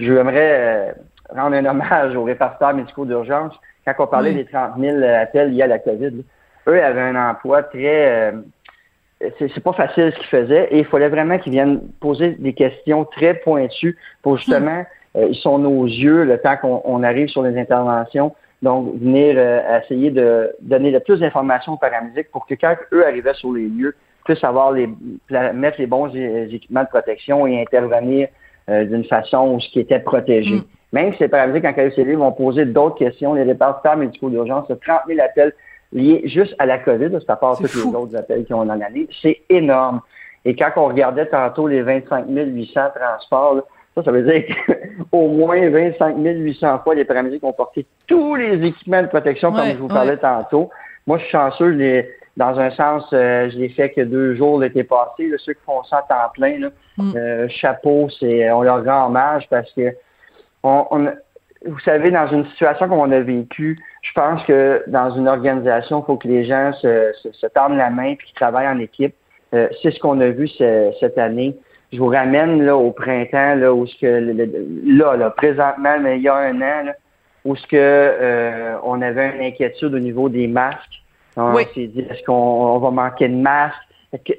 Je 0.00 0.12
voudrais 0.12 0.32
euh, 0.34 0.92
rendre 1.34 1.56
un 1.56 1.64
hommage 1.66 2.16
aux 2.16 2.24
répartiteurs 2.24 2.74
médicaux 2.74 3.04
d'urgence. 3.04 3.54
Quand 3.84 3.94
on 3.98 4.06
parlait 4.06 4.30
Oui. 4.30 4.36
des 4.36 4.44
30 4.46 4.72
000 4.78 4.98
appels 5.02 5.52
liés 5.52 5.62
à 5.62 5.66
la 5.66 5.78
COVID, 5.78 6.24
eux 6.68 6.82
avaient 6.82 7.00
un 7.00 7.30
emploi 7.30 7.62
très... 7.62 8.32
euh, 8.32 8.32
c'est 9.38 9.62
pas 9.62 9.72
facile 9.72 10.12
ce 10.12 10.16
qu'ils 10.16 10.28
faisaient 10.28 10.68
et 10.70 10.78
il 10.78 10.84
fallait 10.86 11.08
vraiment 11.08 11.38
qu'ils 11.38 11.52
viennent 11.52 11.80
poser 12.00 12.30
des 12.38 12.54
questions 12.54 13.04
très 13.04 13.34
pointues 13.34 13.98
pour 14.22 14.38
justement, 14.38 14.84
euh, 15.16 15.28
ils 15.30 15.36
sont 15.36 15.58
nos 15.58 15.84
yeux 15.84 16.24
le 16.24 16.38
temps 16.38 16.56
qu'on 16.56 16.80
on 16.84 17.02
arrive 17.02 17.28
sur 17.28 17.42
les 17.42 17.58
interventions. 17.58 18.34
Donc, 18.62 18.94
venir 18.98 19.34
euh, 19.38 19.78
essayer 19.78 20.10
de 20.10 20.52
donner 20.60 20.90
le 20.90 21.00
plus 21.00 21.20
d'informations 21.20 21.74
aux 21.74 21.78
paramédics 21.78 22.30
pour 22.30 22.46
que 22.46 22.54
quand 22.54 22.76
eux 22.92 23.06
arrivaient 23.06 23.34
sur 23.34 23.52
les 23.52 23.68
lieux, 23.68 23.94
puissent 24.24 24.44
avoir 24.44 24.72
les, 24.72 24.88
mettre 25.54 25.80
les 25.80 25.86
bons 25.86 26.08
équipements 26.14 26.82
de 26.82 26.88
protection 26.88 27.46
et 27.46 27.60
intervenir 27.60 28.28
euh, 28.68 28.84
d'une 28.84 29.04
façon 29.04 29.54
où 29.54 29.60
ce 29.60 29.68
qui 29.70 29.80
était 29.80 30.00
protégé. 30.00 30.56
Mm. 30.56 30.64
Même 30.92 31.12
si 31.14 31.20
les 31.20 31.28
paramédics 31.28 31.64
en 31.64 31.72
CLCD 31.72 32.14
vont 32.14 32.32
poser 32.32 32.66
d'autres 32.66 32.96
questions, 32.96 33.32
les 33.34 33.44
répartiteurs 33.44 33.96
médicaux 33.96 34.28
d'urgence, 34.28 34.66
30 34.68 34.78
000 35.08 35.20
appels 35.20 35.52
liés 35.92 36.22
juste 36.26 36.54
à 36.58 36.66
la 36.66 36.78
COVID, 36.78 37.10
c'est 37.20 37.30
à 37.30 37.36
part 37.36 37.58
tous 37.58 37.66
fou. 37.66 37.90
les 37.90 37.96
autres 37.96 38.16
appels 38.16 38.44
qu'ils 38.44 38.54
ont 38.54 38.64
dans 38.64 38.74
l'année, 38.74 39.08
c'est 39.22 39.40
énorme. 39.48 40.00
Et 40.44 40.54
quand 40.56 40.70
on 40.76 40.86
regardait 40.86 41.26
tantôt 41.26 41.68
les 41.68 41.82
25 41.82 42.24
800 42.28 42.80
transports, 42.94 43.54
là, 43.56 43.62
ça, 43.94 44.04
ça 44.04 44.10
veut 44.12 44.22
dire 44.22 44.44
qu'au 45.10 45.28
moins 45.28 45.68
25 45.68 46.14
800 46.18 46.78
fois, 46.84 46.94
les 46.94 47.04
paramédics 47.04 47.42
ont 47.44 47.52
porté 47.52 47.84
tous 48.06 48.36
les 48.36 48.64
équipements 48.66 49.02
de 49.02 49.08
protection, 49.08 49.50
comme 49.52 49.60
Ouais, 49.62 49.72
je 49.74 49.78
vous 49.78 49.88
parlais 49.88 50.12
ouais. 50.12 50.16
tantôt. 50.18 50.70
Moi, 51.06 51.18
je 51.18 51.24
suis 51.24 51.32
chanceux, 51.32 51.68
l'ai- 51.70 52.08
dans 52.36 52.58
un 52.58 52.70
sens, 52.70 53.04
euh, 53.12 53.50
je 53.50 53.58
l'ai 53.58 53.68
fait 53.70 53.90
que 53.90 54.00
deux 54.02 54.34
jours 54.36 54.60
l'été 54.60 54.84
passé. 54.84 55.26
là, 55.28 55.36
ceux 55.38 55.52
qui 55.54 55.62
font 55.66 55.82
ça 55.84 55.98
à 55.98 56.02
temps 56.02 56.30
plein, 56.32 56.58
là, 56.58 56.68
Mm. 56.96 57.12
euh, 57.16 57.48
chapeau, 57.48 58.08
c'est 58.18 58.50
on 58.52 58.62
leur 58.62 58.84
rend 58.84 59.06
hommage 59.08 59.46
parce 59.50 59.70
que 59.72 59.92
on, 60.62 60.86
on- 60.90 61.12
vous 61.66 61.78
savez, 61.80 62.10
dans 62.10 62.28
une 62.28 62.46
situation 62.46 62.88
comme 62.88 62.98
on 62.98 63.10
a 63.12 63.20
vécu, 63.20 63.78
je 64.10 64.20
pense 64.20 64.42
que 64.44 64.82
dans 64.88 65.10
une 65.10 65.28
organisation, 65.28 66.00
il 66.02 66.04
faut 66.04 66.16
que 66.16 66.26
les 66.26 66.44
gens 66.44 66.72
se, 66.72 67.12
se, 67.22 67.30
se 67.32 67.46
tendent 67.46 67.76
la 67.76 67.90
main 67.90 68.14
puis 68.16 68.26
qu'ils 68.26 68.34
travaillent 68.36 68.66
en 68.68 68.78
équipe. 68.80 69.14
Euh, 69.54 69.68
c'est 69.82 69.92
ce 69.92 70.00
qu'on 70.00 70.20
a 70.20 70.28
vu 70.28 70.48
ce- 70.48 70.90
cette 70.98 71.16
année. 71.16 71.56
Je 71.92 71.98
vous 71.98 72.06
ramène 72.08 72.62
là 72.64 72.76
au 72.76 72.90
printemps, 72.90 73.54
là, 73.54 73.72
où 73.72 73.86
ce 73.86 73.96
que 74.00 74.06
là, 74.98 75.16
là, 75.16 75.30
présentement, 75.30 75.98
mais 76.00 76.16
il 76.18 76.22
y 76.22 76.28
a 76.28 76.34
un 76.34 76.56
an, 76.56 76.84
là, 76.86 76.92
où 77.44 77.54
ce 77.54 77.66
que 77.68 77.76
euh, 77.76 78.74
on 78.82 79.00
avait 79.00 79.30
une 79.36 79.42
inquiétude 79.42 79.94
au 79.94 79.98
niveau 79.98 80.28
des 80.28 80.46
masques. 80.48 81.02
On 81.36 81.54
Oui. 81.54 81.64
s'est 81.74 81.86
dit 81.86 82.00
est-ce 82.10 82.22
qu'on 82.24 82.32
on 82.32 82.78
va 82.78 82.90
manquer 82.90 83.28
de 83.28 83.36
masques? 83.36 83.76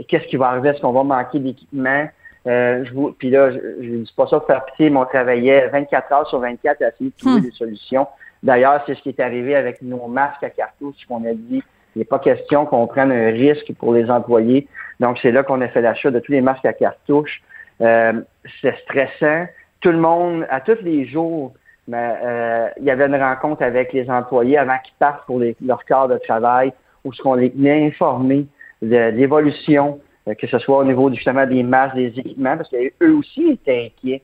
Qu'est-ce 0.08 0.28
qui 0.28 0.36
va 0.38 0.48
arriver? 0.50 0.70
Est-ce 0.70 0.82
qu'on 0.82 0.92
va 0.92 1.04
manquer 1.04 1.40
d'équipement? 1.40 2.08
Euh, 2.48 2.84
je 2.86 2.94
vous, 2.94 3.12
puis 3.13 3.30
là, 3.30 3.51
je, 3.51 3.58
je 3.82 3.90
dis 3.98 4.13
pas 4.18 4.28
ça 4.28 4.38
pour 4.40 4.48
faire 4.48 4.66
pitié, 4.66 4.90
mais 4.90 4.98
on 5.00 5.06
travaillait 5.06 5.68
24 5.70 6.12
heures 6.12 6.28
sur 6.28 6.40
24 6.40 6.82
à 6.82 6.88
essayer 6.90 7.10
de 7.10 7.16
trouver 7.18 7.40
Hmm. 7.40 7.44
des 7.44 7.51
solutions. 7.51 8.08
D'ailleurs, 8.43 8.83
c'est 8.86 8.95
ce 8.95 9.01
qui 9.01 9.10
est 9.10 9.19
arrivé 9.19 9.55
avec 9.55 9.81
nos 9.81 10.07
masques 10.07 10.43
à 10.43 10.50
cartouche 10.50 10.95
qu'on 11.07 11.24
a 11.25 11.33
dit. 11.33 11.63
Il 11.95 12.00
n'est 12.00 12.05
pas 12.05 12.19
question 12.19 12.65
qu'on 12.65 12.88
prenne 12.88 13.12
un 13.12 13.29
risque 13.31 13.71
pour 13.77 13.93
les 13.93 14.10
employés. 14.10 14.67
Donc, 15.00 15.19
c'est 15.21 15.31
là 15.31 15.43
qu'on 15.43 15.62
a 15.62 15.67
fait 15.67 15.81
l'achat 15.81 16.10
de 16.10 16.19
tous 16.19 16.31
les 16.31 16.41
masques 16.41 16.65
à 16.65 16.74
cartouche. 16.74 17.41
Euh, 17.81 18.13
c'est 18.62 18.75
stressant. 18.79 19.45
Tout 19.81 19.91
le 19.91 19.98
monde, 19.98 20.45
à 20.50 20.62
tous 20.62 20.77
les 20.83 21.05
jours, 21.05 21.53
mais, 21.88 22.15
euh, 22.24 22.67
il 22.77 22.86
y 22.86 22.91
avait 22.91 23.05
une 23.07 23.15
rencontre 23.15 23.63
avec 23.63 23.91
les 23.93 24.10
employés 24.10 24.57
avant 24.57 24.77
qu'ils 24.83 24.93
partent 25.00 25.25
pour 25.25 25.39
les- 25.39 25.55
leur 25.63 25.83
corps 25.86 26.07
de 26.07 26.17
travail, 26.19 26.71
où 27.03 27.12
ce 27.12 27.21
qu'on 27.21 27.33
les 27.33 27.51
tenait 27.51 27.88
informés 27.88 28.45
de 28.81 29.10
l'évolution, 29.10 30.00
euh, 30.27 30.33
que 30.36 30.48
ce 30.48 30.60
soit 30.60 30.77
au 30.77 30.83
niveau 30.83 31.12
justement 31.12 31.45
des 31.45 31.63
masques, 31.63 31.95
des 31.95 32.07
équipements, 32.17 32.57
parce 32.57 32.69
qu'eux 32.69 33.13
aussi 33.13 33.50
étaient 33.51 33.91
inquiets. 33.91 34.21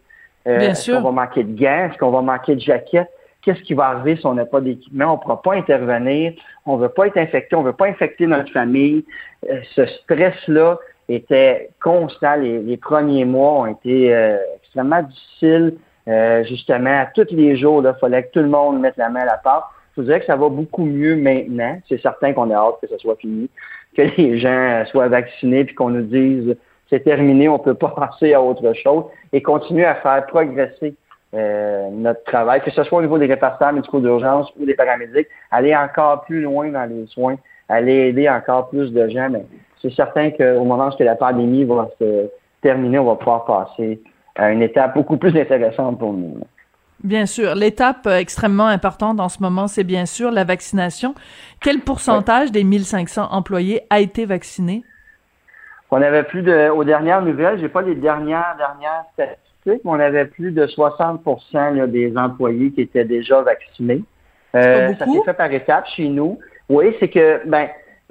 Euh, 0.48 0.60
Bien 0.60 0.70
est-ce 0.70 0.84
sûr. 0.84 0.98
qu'on 1.02 1.12
va 1.12 1.24
manquer 1.24 1.44
de 1.44 1.60
gants? 1.60 1.90
Est-ce 1.90 1.98
qu'on 1.98 2.12
va 2.12 2.22
manquer 2.22 2.56
de 2.56 2.62
jaquettes? 2.62 3.10
Qu'est-ce 3.48 3.62
qui 3.62 3.76
va 3.76 3.86
arriver 3.86 4.18
si 4.18 4.26
on 4.26 4.34
n'a 4.34 4.46
pas 4.46 4.60
d'équipement? 4.60 5.14
On 5.14 5.16
ne 5.16 5.22
pourra 5.22 5.42
pas 5.42 5.54
intervenir. 5.54 6.34
On 6.66 6.76
ne 6.76 6.82
veut 6.82 6.90
pas 6.90 7.08
être 7.08 7.16
infecté. 7.16 7.56
On 7.56 7.62
ne 7.62 7.68
veut 7.68 7.74
pas 7.74 7.86
infecter 7.88 8.28
notre 8.28 8.52
famille. 8.52 9.06
Euh, 9.50 9.62
ce 9.74 9.86
stress-là 9.86 10.78
était 11.08 11.70
constant. 11.82 12.36
Les, 12.36 12.76
premiers 12.76 13.24
mois 13.24 13.54
ont 13.54 13.68
été 13.68 14.14
euh, 14.14 14.36
extrêmement 14.58 15.02
difficiles. 15.02 15.78
Euh, 16.10 16.44
justement, 16.44 17.06
tous 17.16 17.28
les 17.32 17.56
jours, 17.56 17.82
il 17.86 17.96
fallait 18.02 18.24
que 18.24 18.32
tout 18.34 18.42
le 18.42 18.50
monde 18.50 18.82
mette 18.82 18.98
la 18.98 19.08
main 19.08 19.22
à 19.22 19.28
la 19.28 19.38
pâte. 19.38 19.64
Je 19.96 20.02
vous 20.02 20.08
dirais 20.08 20.20
que 20.20 20.26
ça 20.26 20.36
va 20.36 20.50
beaucoup 20.50 20.84
mieux 20.84 21.16
maintenant. 21.16 21.80
C'est 21.88 22.02
certain 22.02 22.34
qu'on 22.34 22.52
a 22.52 22.56
hâte 22.56 22.82
que 22.82 22.88
ce 22.88 22.98
soit 22.98 23.16
fini, 23.16 23.50
que 23.96 24.02
les 24.18 24.40
gens 24.40 24.84
soient 24.92 25.08
vaccinés 25.08 25.64
puis 25.64 25.74
qu'on 25.74 25.92
nous 25.92 26.04
dise 26.04 26.58
c'est 26.90 27.04
terminé, 27.06 27.48
on 27.48 27.60
peut 27.60 27.76
pas 27.76 27.90
passer 27.96 28.34
à 28.34 28.42
autre 28.42 28.74
chose 28.74 29.06
et 29.32 29.42
continuer 29.42 29.86
à 29.86 29.96
faire 29.96 30.26
progresser 30.26 30.96
euh, 31.34 31.90
notre 31.92 32.24
travail, 32.24 32.62
que 32.62 32.72
ce 32.72 32.84
soit 32.84 33.00
au 33.00 33.02
niveau 33.02 33.18
des 33.18 33.26
répartiteurs 33.26 33.74
médicaux 33.74 34.00
d'urgence 34.00 34.52
ou 34.60 34.66
des 34.66 34.76
paramédics, 34.76 35.28
aller 35.52 35.76
encore 35.76 36.24
plus 36.24 36.42
loin 36.42 36.70
dans 36.70 36.90
les 36.90 37.06
soins, 37.08 37.36
aller 37.68 38.08
aider 38.10 38.30
encore 38.30 38.70
plus 38.70 38.92
de 38.94 39.10
gens. 39.10 39.30
Mais 39.30 39.46
c'est 39.82 39.94
certain 39.94 40.32
qu'au 40.32 40.64
moment 40.64 40.90
où 40.90 41.04
la 41.04 41.16
pandémie 41.16 41.66
va 41.66 41.90
se 42.00 42.30
terminer, 42.62 43.00
on 43.00 43.06
va 43.06 43.16
pouvoir 43.16 43.46
passer 43.46 44.02
à 44.36 44.52
une 44.52 44.62
étape 44.62 44.94
beaucoup 44.96 45.18
plus 45.18 45.36
intéressante 45.38 46.00
pour 46.00 46.14
nous. 46.14 46.40
Bien 47.04 47.26
sûr. 47.26 47.54
L'étape 47.56 48.08
euh, 48.08 48.18
extrêmement 48.18 48.68
importante 48.68 49.20
en 49.20 49.30
ce 49.30 49.42
moment, 49.42 49.68
c'est 49.68 49.84
bien 49.84 50.06
sûr 50.06 50.32
la 50.32 50.44
vaccination. 50.44 51.14
Quel 51.62 51.82
pourcentage 51.82 52.52
des 52.52 52.64
1500 52.64 53.28
employés 53.32 53.82
a 53.90 54.00
été 54.00 54.26
vacciné? 54.26 54.84
On 55.92 56.02
avait 56.02 56.24
plus 56.24 56.42
de, 56.42 56.70
aux 56.70 56.84
dernières 56.84 57.22
nouvelles, 57.22 57.60
j'ai 57.60 57.70
pas 57.70 57.82
les 57.82 57.96
dernières, 57.96 58.56
dernières 58.58 59.06
statistiques, 59.14 59.47
on 59.86 60.00
avait 60.00 60.26
plus 60.26 60.52
de 60.52 60.66
60 60.68 61.22
là, 61.54 61.88
des 61.88 62.18
employés 62.18 62.72
qui 62.72 62.82
étaient 62.82 63.06
déjà 63.06 63.42
vaccinés. 63.42 64.04
Euh, 64.56 64.94
ça 64.98 65.06
s'est 65.06 65.22
fait 65.26 65.34
par 65.34 65.52
étapes 65.52 65.88
chez 65.96 66.08
nous. 66.08 66.40
Oui, 66.70 66.96
c'est 67.00 67.10
que, 67.10 67.42
ben, 67.48 67.68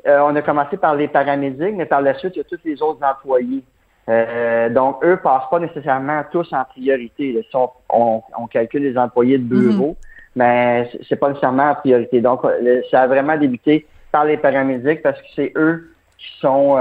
euh, 0.06 0.20
on 0.22 0.34
a 0.36 0.42
commencé 0.42 0.76
par 0.76 0.94
les 0.94 1.08
paramédics, 1.08 1.74
mais 1.74 1.86
par 1.86 2.00
la 2.02 2.14
suite, 2.14 2.32
il 2.36 2.38
y 2.38 2.40
a 2.40 2.44
tous 2.44 2.60
les 2.64 2.80
autres 2.82 3.00
employés. 3.04 3.62
Euh, 4.08 4.68
donc, 4.68 5.04
eux 5.04 5.16
passent 5.22 5.48
pas 5.50 5.58
nécessairement 5.58 6.22
tous 6.30 6.52
en 6.52 6.64
priorité. 6.64 7.32
là. 7.32 7.40
Si 7.50 7.56
on, 7.56 7.68
on- 7.92 8.22
on 8.38 8.46
calcule 8.46 8.82
les 8.84 8.96
employés 8.96 9.38
de 9.38 9.42
bureau, 9.44 9.96
mais 10.36 10.88
c'est- 10.92 11.00
c'est 11.08 11.16
pas 11.16 11.28
nécessairement 11.28 11.70
en 11.70 11.74
priorité. 11.74 12.20
Donc, 12.20 12.42
le- 12.60 12.82
ça 12.90 13.02
a 13.02 13.06
vraiment 13.08 13.36
débuté 13.36 13.86
par 14.12 14.24
les 14.24 14.36
paramédics 14.36 15.02
parce 15.02 15.20
que 15.20 15.26
c'est 15.34 15.52
eux 15.56 15.90
qui 16.18 16.28
sont, 16.40 16.78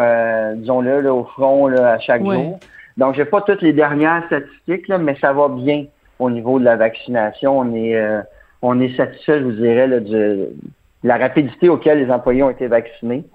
disons-le, 0.56 1.02
là, 1.02 1.14
au 1.14 1.24
front 1.24 1.68
là, 1.68 1.94
à 1.94 2.00
chaque 2.00 2.22
Ouais. 2.24 2.36
jour. 2.36 2.60
Donc, 2.98 3.16
j'ai 3.16 3.26
pas 3.26 3.42
toutes 3.42 3.62
les 3.62 3.74
dernières 3.74 4.26
statistiques, 4.28 4.88
là, 4.88 4.98
mais 4.98 5.16
ça 5.20 5.34
va 5.34 5.50
bien 5.50 5.86
au 6.20 6.30
niveau 6.30 6.60
de 6.60 6.66
la 6.66 6.78
vaccination. 6.78 7.60
On 7.60 7.74
est, 7.76 7.96
euh, 7.96 8.22
on 8.62 8.80
est 8.80 8.96
satisfait, 8.96 9.40
je 9.40 9.44
vous 9.44 9.52
dirais, 9.52 9.88
là, 9.88 10.00
de 10.00 10.50
la 11.04 11.18
rapidité 11.18 11.70
auquel 11.70 12.00
les 12.00 12.12
employés 12.12 12.44
ont 12.44 12.50
été 12.50 12.68
vaccinés. 12.68 13.26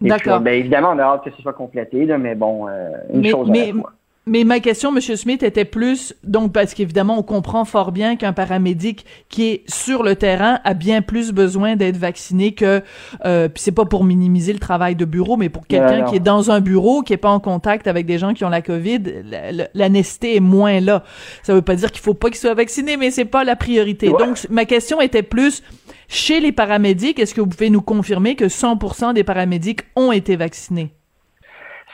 D'accord. 0.00 0.40
ben, 0.40 0.54
évidemment, 0.54 0.90
on 0.94 0.98
a 0.98 1.02
hâte 1.02 1.24
que 1.24 1.30
ce 1.30 1.42
soit 1.42 1.52
complété, 1.52 2.06
là, 2.06 2.18
mais 2.18 2.34
bon, 2.34 2.68
euh, 2.68 2.90
une 3.12 3.20
Mais, 3.20 3.30
chose 3.30 3.48
à 3.48 3.52
mais, 3.52 3.66
la 3.66 3.80
fois. 3.80 3.92
Mais 4.24 4.44
ma 4.44 4.60
question, 4.60 4.92
Monsieur 4.92 5.16
Smith, 5.16 5.42
était 5.42 5.64
plus, 5.64 6.14
donc, 6.22 6.52
parce 6.52 6.74
qu'évidemment, 6.74 7.18
on 7.18 7.22
comprend 7.24 7.64
fort 7.64 7.90
bien 7.90 8.14
qu'un 8.14 8.32
paramédic 8.32 9.04
qui 9.28 9.46
est 9.48 9.64
sur 9.68 10.04
le 10.04 10.14
terrain 10.14 10.60
a 10.62 10.74
bien 10.74 11.02
plus 11.02 11.32
besoin 11.32 11.74
d'être 11.74 11.96
vacciné 11.96 12.52
que, 12.52 12.82
euh, 13.24 13.48
puis 13.48 13.60
c'est 13.62 13.72
pas 13.72 13.84
pour 13.84 14.04
minimiser 14.04 14.52
le 14.52 14.60
travail 14.60 14.94
de 14.94 15.04
bureau, 15.04 15.36
mais 15.36 15.48
pour 15.48 15.66
quelqu'un 15.66 16.02
qui 16.10 16.16
est 16.16 16.20
dans 16.20 16.50
un 16.52 16.60
bureau, 16.60 17.02
qui 17.02 17.12
est 17.12 17.16
pas 17.16 17.30
en 17.30 17.40
contact 17.40 17.88
avec 17.88 18.06
des 18.06 18.18
gens 18.18 18.32
qui 18.32 18.44
ont 18.44 18.48
la 18.48 18.62
COVID, 18.62 19.00
la, 19.28 19.50
la- 19.50 19.68
la 19.74 19.88
nécessité 19.88 20.36
est 20.36 20.40
moins 20.40 20.78
là. 20.78 21.02
Ça 21.42 21.52
veut 21.52 21.62
pas 21.62 21.74
dire 21.74 21.90
qu'il 21.90 22.00
faut 22.02 22.14
pas 22.14 22.28
qu'il 22.28 22.38
soit 22.38 22.54
vacciné, 22.54 22.96
mais 22.96 23.10
c'est 23.10 23.24
pas 23.24 23.42
la 23.42 23.56
priorité. 23.56 24.08
Ouais. 24.08 24.24
Donc, 24.24 24.46
ma 24.50 24.66
question 24.66 25.00
était 25.00 25.24
plus, 25.24 25.64
chez 26.06 26.38
les 26.38 26.52
paramédics, 26.52 27.18
est-ce 27.18 27.34
que 27.34 27.40
vous 27.40 27.48
pouvez 27.48 27.70
nous 27.70 27.82
confirmer 27.82 28.36
que 28.36 28.44
100% 28.44 29.14
des 29.14 29.24
paramédics 29.24 29.80
ont 29.96 30.12
été 30.12 30.36
vaccinés? 30.36 30.92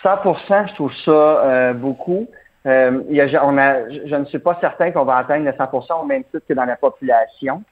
100% 0.04 0.68
je 0.68 0.74
trouve 0.74 0.92
ça 1.04 1.10
euh, 1.10 1.72
beaucoup. 1.72 2.26
Euh, 2.66 3.00
il 3.08 3.16
y 3.16 3.20
a- 3.20 3.46
on 3.46 3.56
a, 3.56 3.88
je 3.90 4.00
je 4.06 4.14
ne 4.14 4.24
suis 4.26 4.38
pas 4.38 4.58
certain 4.60 4.90
qu'on 4.90 5.04
va 5.04 5.16
atteindre 5.16 5.44
le 5.44 5.52
100% 5.52 6.02
au 6.02 6.06
même 6.06 6.24
titre 6.24 6.42
que 6.48 6.54
dans 6.54 6.64
la 6.64 6.76
population. 6.76 7.62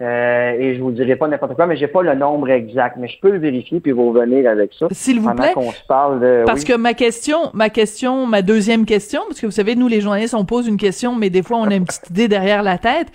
Euh, 0.00 0.50
et 0.58 0.74
je 0.74 0.82
vous 0.82 0.90
dirai 0.90 1.14
pas 1.14 1.28
n'importe 1.28 1.54
quoi, 1.54 1.66
mais 1.66 1.76
j'ai 1.76 1.86
pas 1.86 2.02
le 2.02 2.14
nombre 2.14 2.50
exact. 2.50 2.96
Mais 2.98 3.06
je 3.06 3.18
peux 3.20 3.30
le 3.30 3.38
vérifier 3.38 3.78
puis 3.78 3.92
vous 3.92 4.10
revenir 4.12 4.50
avec 4.50 4.72
ça. 4.76 4.88
S'il 4.90 5.20
vous 5.20 5.32
plaît. 5.34 5.52
qu'on 5.54 5.70
se 5.70 5.84
parle 5.86 6.20
de. 6.20 6.42
Parce 6.44 6.60
oui. 6.60 6.66
que 6.66 6.76
ma 6.76 6.94
question, 6.94 7.50
ma 7.54 7.70
question, 7.70 8.26
ma 8.26 8.42
deuxième 8.42 8.86
question, 8.86 9.22
parce 9.28 9.40
que 9.40 9.46
vous 9.46 9.52
savez, 9.52 9.76
nous 9.76 9.86
les 9.86 10.00
journalistes, 10.00 10.34
on 10.34 10.44
pose 10.44 10.66
une 10.66 10.78
question, 10.78 11.14
mais 11.14 11.30
des 11.30 11.42
fois 11.44 11.58
on 11.58 11.70
a 11.70 11.74
une 11.74 11.84
petite 11.84 12.10
idée 12.10 12.26
derrière 12.26 12.62
la 12.64 12.76
tête. 12.76 13.06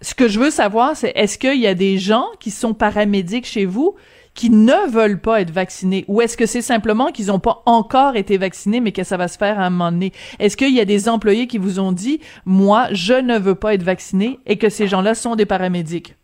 Ce 0.00 0.14
que 0.14 0.28
je 0.28 0.38
veux 0.40 0.50
savoir, 0.50 0.96
c'est 0.96 1.12
est-ce 1.16 1.38
qu'il 1.38 1.60
y 1.60 1.66
a 1.66 1.74
des 1.74 1.98
gens 1.98 2.26
qui 2.40 2.50
sont 2.50 2.74
paramédics 2.74 3.46
chez 3.46 3.64
vous 3.64 3.94
qui 4.38 4.50
ne 4.50 4.88
veulent 4.88 5.18
pas 5.18 5.40
être 5.40 5.50
vaccinés, 5.50 6.04
ou 6.06 6.20
est-ce 6.20 6.36
que 6.36 6.46
c'est 6.46 6.62
simplement 6.62 7.06
qu'ils 7.06 7.26
n'ont 7.26 7.40
pas 7.40 7.60
encore 7.66 8.14
été 8.14 8.38
vaccinés, 8.38 8.78
mais 8.78 8.92
que 8.92 9.02
ça 9.02 9.16
va 9.16 9.26
se 9.26 9.36
faire 9.36 9.58
à 9.58 9.64
un 9.64 9.70
moment 9.70 9.90
donné? 9.90 10.12
Est-ce 10.38 10.56
qu'il 10.56 10.72
y 10.72 10.80
a 10.80 10.84
des 10.84 11.08
employés 11.08 11.48
qui 11.48 11.58
vous 11.58 11.80
ont 11.80 11.90
dit, 11.90 12.20
moi, 12.46 12.86
je 12.92 13.14
ne 13.14 13.36
veux 13.36 13.56
pas 13.56 13.74
être 13.74 13.82
vacciné, 13.82 14.38
et 14.46 14.56
que 14.56 14.68
ces 14.68 14.86
gens-là 14.86 15.16
sont 15.16 15.34
des 15.34 15.44
paramédics? 15.44 16.14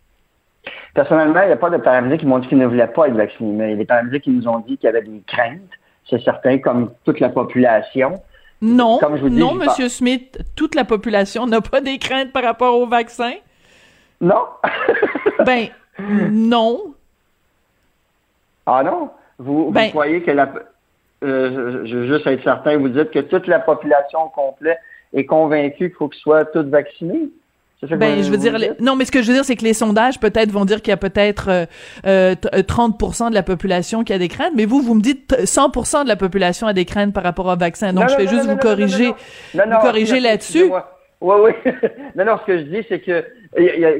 Personnellement, 0.94 1.42
il 1.42 1.48
n'y 1.48 1.54
a 1.54 1.56
pas 1.56 1.70
de 1.70 1.76
paramédics 1.76 2.20
qui 2.20 2.26
m'ont 2.26 2.38
dit 2.38 2.46
qu'ils 2.46 2.58
ne 2.58 2.66
voulaient 2.66 2.86
pas 2.86 3.08
être 3.08 3.16
vaccinés, 3.16 3.52
mais 3.52 3.66
il 3.66 3.70
y 3.72 3.74
a 3.74 3.78
des 3.78 3.84
paramédics 3.84 4.22
qui 4.22 4.30
nous 4.30 4.46
ont 4.46 4.60
dit 4.60 4.78
qu'il 4.78 4.86
y 4.86 4.90
avait 4.90 5.02
des 5.02 5.20
craintes. 5.26 5.58
C'est 6.08 6.22
certain, 6.22 6.58
comme 6.58 6.92
toute 7.04 7.18
la 7.18 7.30
population. 7.30 8.22
Non, 8.62 8.98
Comme 8.98 9.16
je 9.16 9.22
vous 9.22 9.28
dis, 9.30 9.40
non, 9.40 9.54
Monsieur 9.54 9.88
Smith, 9.88 10.38
toute 10.54 10.76
la 10.76 10.84
population 10.84 11.48
n'a 11.48 11.60
pas 11.60 11.80
des 11.80 11.98
craintes 11.98 12.32
par 12.32 12.44
rapport 12.44 12.78
au 12.78 12.86
vaccin? 12.86 13.32
Non? 14.20 14.44
Ben, 15.44 15.66
non. 16.30 16.94
Ah 18.66 18.82
non? 18.82 19.10
Vous, 19.38 19.70
Ben- 19.70 19.84
vous 19.86 19.90
croyez 19.90 20.22
que 20.22 20.30
la. 20.30 20.48
euh, 21.24 21.82
je, 21.86 21.96
veux 21.96 22.06
juste 22.06 22.26
être 22.26 22.42
certain, 22.44 22.76
vous 22.78 22.88
dites 22.88 23.10
que 23.10 23.18
toute 23.20 23.46
la 23.46 23.58
population 23.58 24.22
au 24.24 24.28
complet 24.28 24.78
est 25.12 25.26
convaincue 25.26 25.88
qu'il 25.88 25.96
faut 25.96 26.08
qu'ils 26.08 26.20
soient 26.20 26.44
tous 26.44 26.62
vaccinés? 26.64 27.30
Ben, 27.82 28.22
je 28.22 28.30
veux 28.30 28.38
dire, 28.38 28.56
les- 28.56 28.70
non, 28.80 28.96
mais 28.96 29.04
ce 29.04 29.12
que 29.12 29.20
je 29.20 29.26
veux 29.28 29.34
dire, 29.34 29.44
c'est 29.44 29.56
que 29.56 29.64
les 29.64 29.74
sondages 29.74 30.18
peut-être 30.18 30.50
vont 30.50 30.64
dire 30.64 30.80
qu'il 30.80 30.88
y 30.88 30.94
a 30.94 30.96
peut-être 30.96 31.50
euh, 31.50 31.66
euh, 32.06 32.34
t- 32.34 32.48
euh, 32.54 32.62
30% 32.62 33.28
de 33.28 33.34
la 33.34 33.42
population 33.42 34.04
qui 34.04 34.14
a 34.14 34.18
des 34.18 34.28
craintes, 34.28 34.52
mais 34.56 34.64
vous, 34.64 34.80
vous 34.80 34.94
me 34.94 35.02
dites 35.02 35.26
t- 35.26 35.44
100% 35.44 36.04
de 36.04 36.08
la 36.08 36.16
population 36.16 36.66
a 36.66 36.72
des 36.72 36.86
craintes 36.86 37.12
par 37.12 37.22
rapport 37.24 37.44
au 37.44 37.56
vaccin. 37.56 37.92
Donc, 37.92 38.04
Non, 38.04 38.08
je 38.08 38.16
vais 38.16 38.24
non, 38.24 38.30
juste 38.30 38.46
non, 38.46 38.52
vous 38.54 38.58
corriger, 38.58 39.12
vous 39.52 39.60
corriger 39.82 40.20
là-dessus. 40.20 40.70
Oui, 41.20 41.34
oui. 41.42 41.52
non, 42.16 42.24
non, 42.24 42.38
ce 42.38 42.46
que 42.46 42.58
je 42.58 42.62
dis, 42.64 42.86
c'est 42.88 43.00
que 43.00 43.22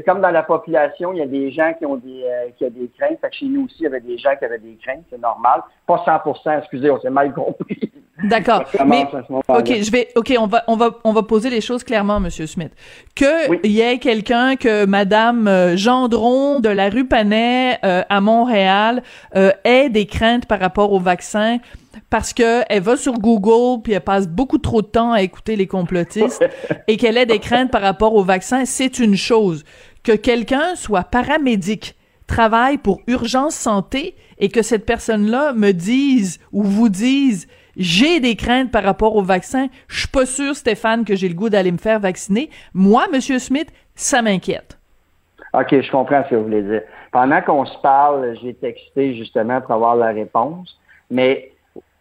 comme 0.05 0.21
dans 0.21 0.31
la 0.31 0.43
population, 0.43 1.13
il 1.13 1.19
y 1.19 1.23
a 1.23 1.27
des 1.27 1.53
gens 1.53 1.73
qui 1.79 1.87
ont 1.87 1.97
des, 1.97 2.25
euh, 2.25 2.51
qui 2.57 2.65
ont 2.65 2.71
des 2.71 2.91
craintes. 2.99 3.19
Fait 3.21 3.31
que 3.31 3.37
chez 3.37 3.47
nous 3.47 3.67
aussi, 3.67 3.77
il 3.81 3.83
y 3.85 3.87
avait 3.87 4.01
des 4.01 4.19
gens 4.19 4.35
qui 4.37 4.45
avaient 4.45 4.59
des 4.59 4.77
craintes, 4.77 5.05
c'est 5.11 5.21
normal. 5.21 5.63
Pas 5.87 6.03
100% 6.05 6.59
excusez, 6.59 6.91
on 6.91 7.01
s'est 7.01 7.11
mal 7.11 7.33
compris. 7.33 7.93
D'accord. 8.23 8.65
Mais 8.87 9.07
ok, 9.49 9.83
je 9.83 9.91
vais, 9.91 10.09
ok, 10.15 10.35
on 10.39 10.47
va, 10.47 10.63
on 10.69 10.77
va, 10.77 11.01
on 11.03 11.13
va 11.13 11.23
poser 11.25 11.51
les 11.51 11.61
choses 11.61 11.83
clairement, 11.83 12.21
Monsieur 12.21 12.47
Smith. 12.47 12.71
Que 13.17 13.65
il 13.65 13.73
y 13.73 13.81
ait 13.81 13.99
quelqu'un 13.99 14.55
que 14.55 14.87
Madame 14.87 15.49
euh, 15.49 15.77
Gendron 15.77 16.61
de 16.61 16.69
la 16.69 16.91
rue 16.91 17.07
Panet 17.07 17.81
euh, 17.85 18.03
à 18.09 18.21
Montréal 18.21 19.03
euh, 19.35 19.51
ait 19.65 19.89
des 19.89 20.07
craintes 20.07 20.47
par 20.47 20.61
rapport 20.61 20.93
au 20.93 21.01
vaccin 21.01 21.59
parce 22.09 22.33
que 22.33 22.63
elle 22.69 22.83
va 22.83 22.97
sur 22.97 23.15
Google 23.15 23.83
puis 23.83 23.95
elle 23.95 24.01
passe 24.01 24.29
beaucoup 24.29 24.59
trop 24.59 24.81
de 24.81 24.87
temps 24.87 25.13
à 25.13 25.23
écouter 25.23 25.57
les 25.57 25.67
complotistes 25.67 26.45
et 26.89 26.97
qu'elle 26.97 27.17
ait 27.17 27.27
des 27.27 27.41
craintes 27.41 27.73
par 27.73 27.83
rapport 27.83 28.15
au 28.15 28.23
vaccin, 28.23 28.65
c'est 28.65 29.01
une 29.01 29.17
chose. 29.17 29.65
Que 30.05 30.13
quelqu'un 30.13 30.77
soit 30.77 31.05
paramédic, 31.05 31.97
travaille 32.29 32.79
pour 32.79 33.01
urgence 33.09 33.57
santé 33.57 34.15
et 34.39 34.51
que 34.51 34.63
cette 34.63 34.87
personne-là 34.87 35.53
me 35.53 35.73
dise 35.73 36.39
ou 36.53 36.63
vous 36.63 36.89
dise 36.89 37.49
j'ai 37.77 38.21
des 38.21 38.37
craintes 38.37 38.71
par 38.71 38.83
rapport 38.83 39.17
au 39.17 39.23
vaccin, 39.23 39.69
je 39.89 40.01
suis 40.01 40.09
pas 40.09 40.27
sûr 40.27 40.55
Stéphane 40.55 41.05
que 41.05 41.15
j'ai 41.17 41.29
le 41.29 41.35
goût 41.35 41.49
d'aller 41.49 41.73
me 41.73 41.79
faire 41.79 42.01
vacciner. 42.01 42.51
Moi 42.73 43.05
monsieur 43.13 43.39
Smith, 43.39 43.73
ça 43.95 44.23
m'inquiète. 44.23 44.79
OK, 45.53 45.69
je 45.71 45.91
comprends 45.91 46.25
ce 46.25 46.31
que 46.31 46.35
vous 46.35 46.45
voulez 46.45 46.63
dire. 46.63 46.83
Pendant 47.13 47.41
qu'on 47.43 47.65
se 47.65 47.79
parle, 47.79 48.37
j'ai 48.43 48.55
texté 48.55 49.17
justement 49.17 49.61
pour 49.61 49.73
avoir 49.73 49.95
la 49.95 50.09
réponse, 50.09 50.77
mais 51.11 51.53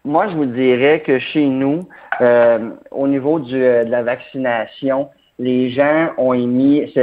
moi, 0.06 0.28
je 0.28 0.36
vous 0.36 0.46
dirais 0.46 1.02
que 1.06 1.18
chez 1.20 1.46
nous, 1.46 1.88
euh, 2.20 2.72
au 2.92 3.08
niveau 3.08 3.40
euh, 3.40 3.84
de 3.86 3.90
la 3.90 4.04
vaccination, 4.04 5.10
les 5.40 5.70
gens 5.72 6.10
ont 6.18 6.34
émis, 6.34 6.94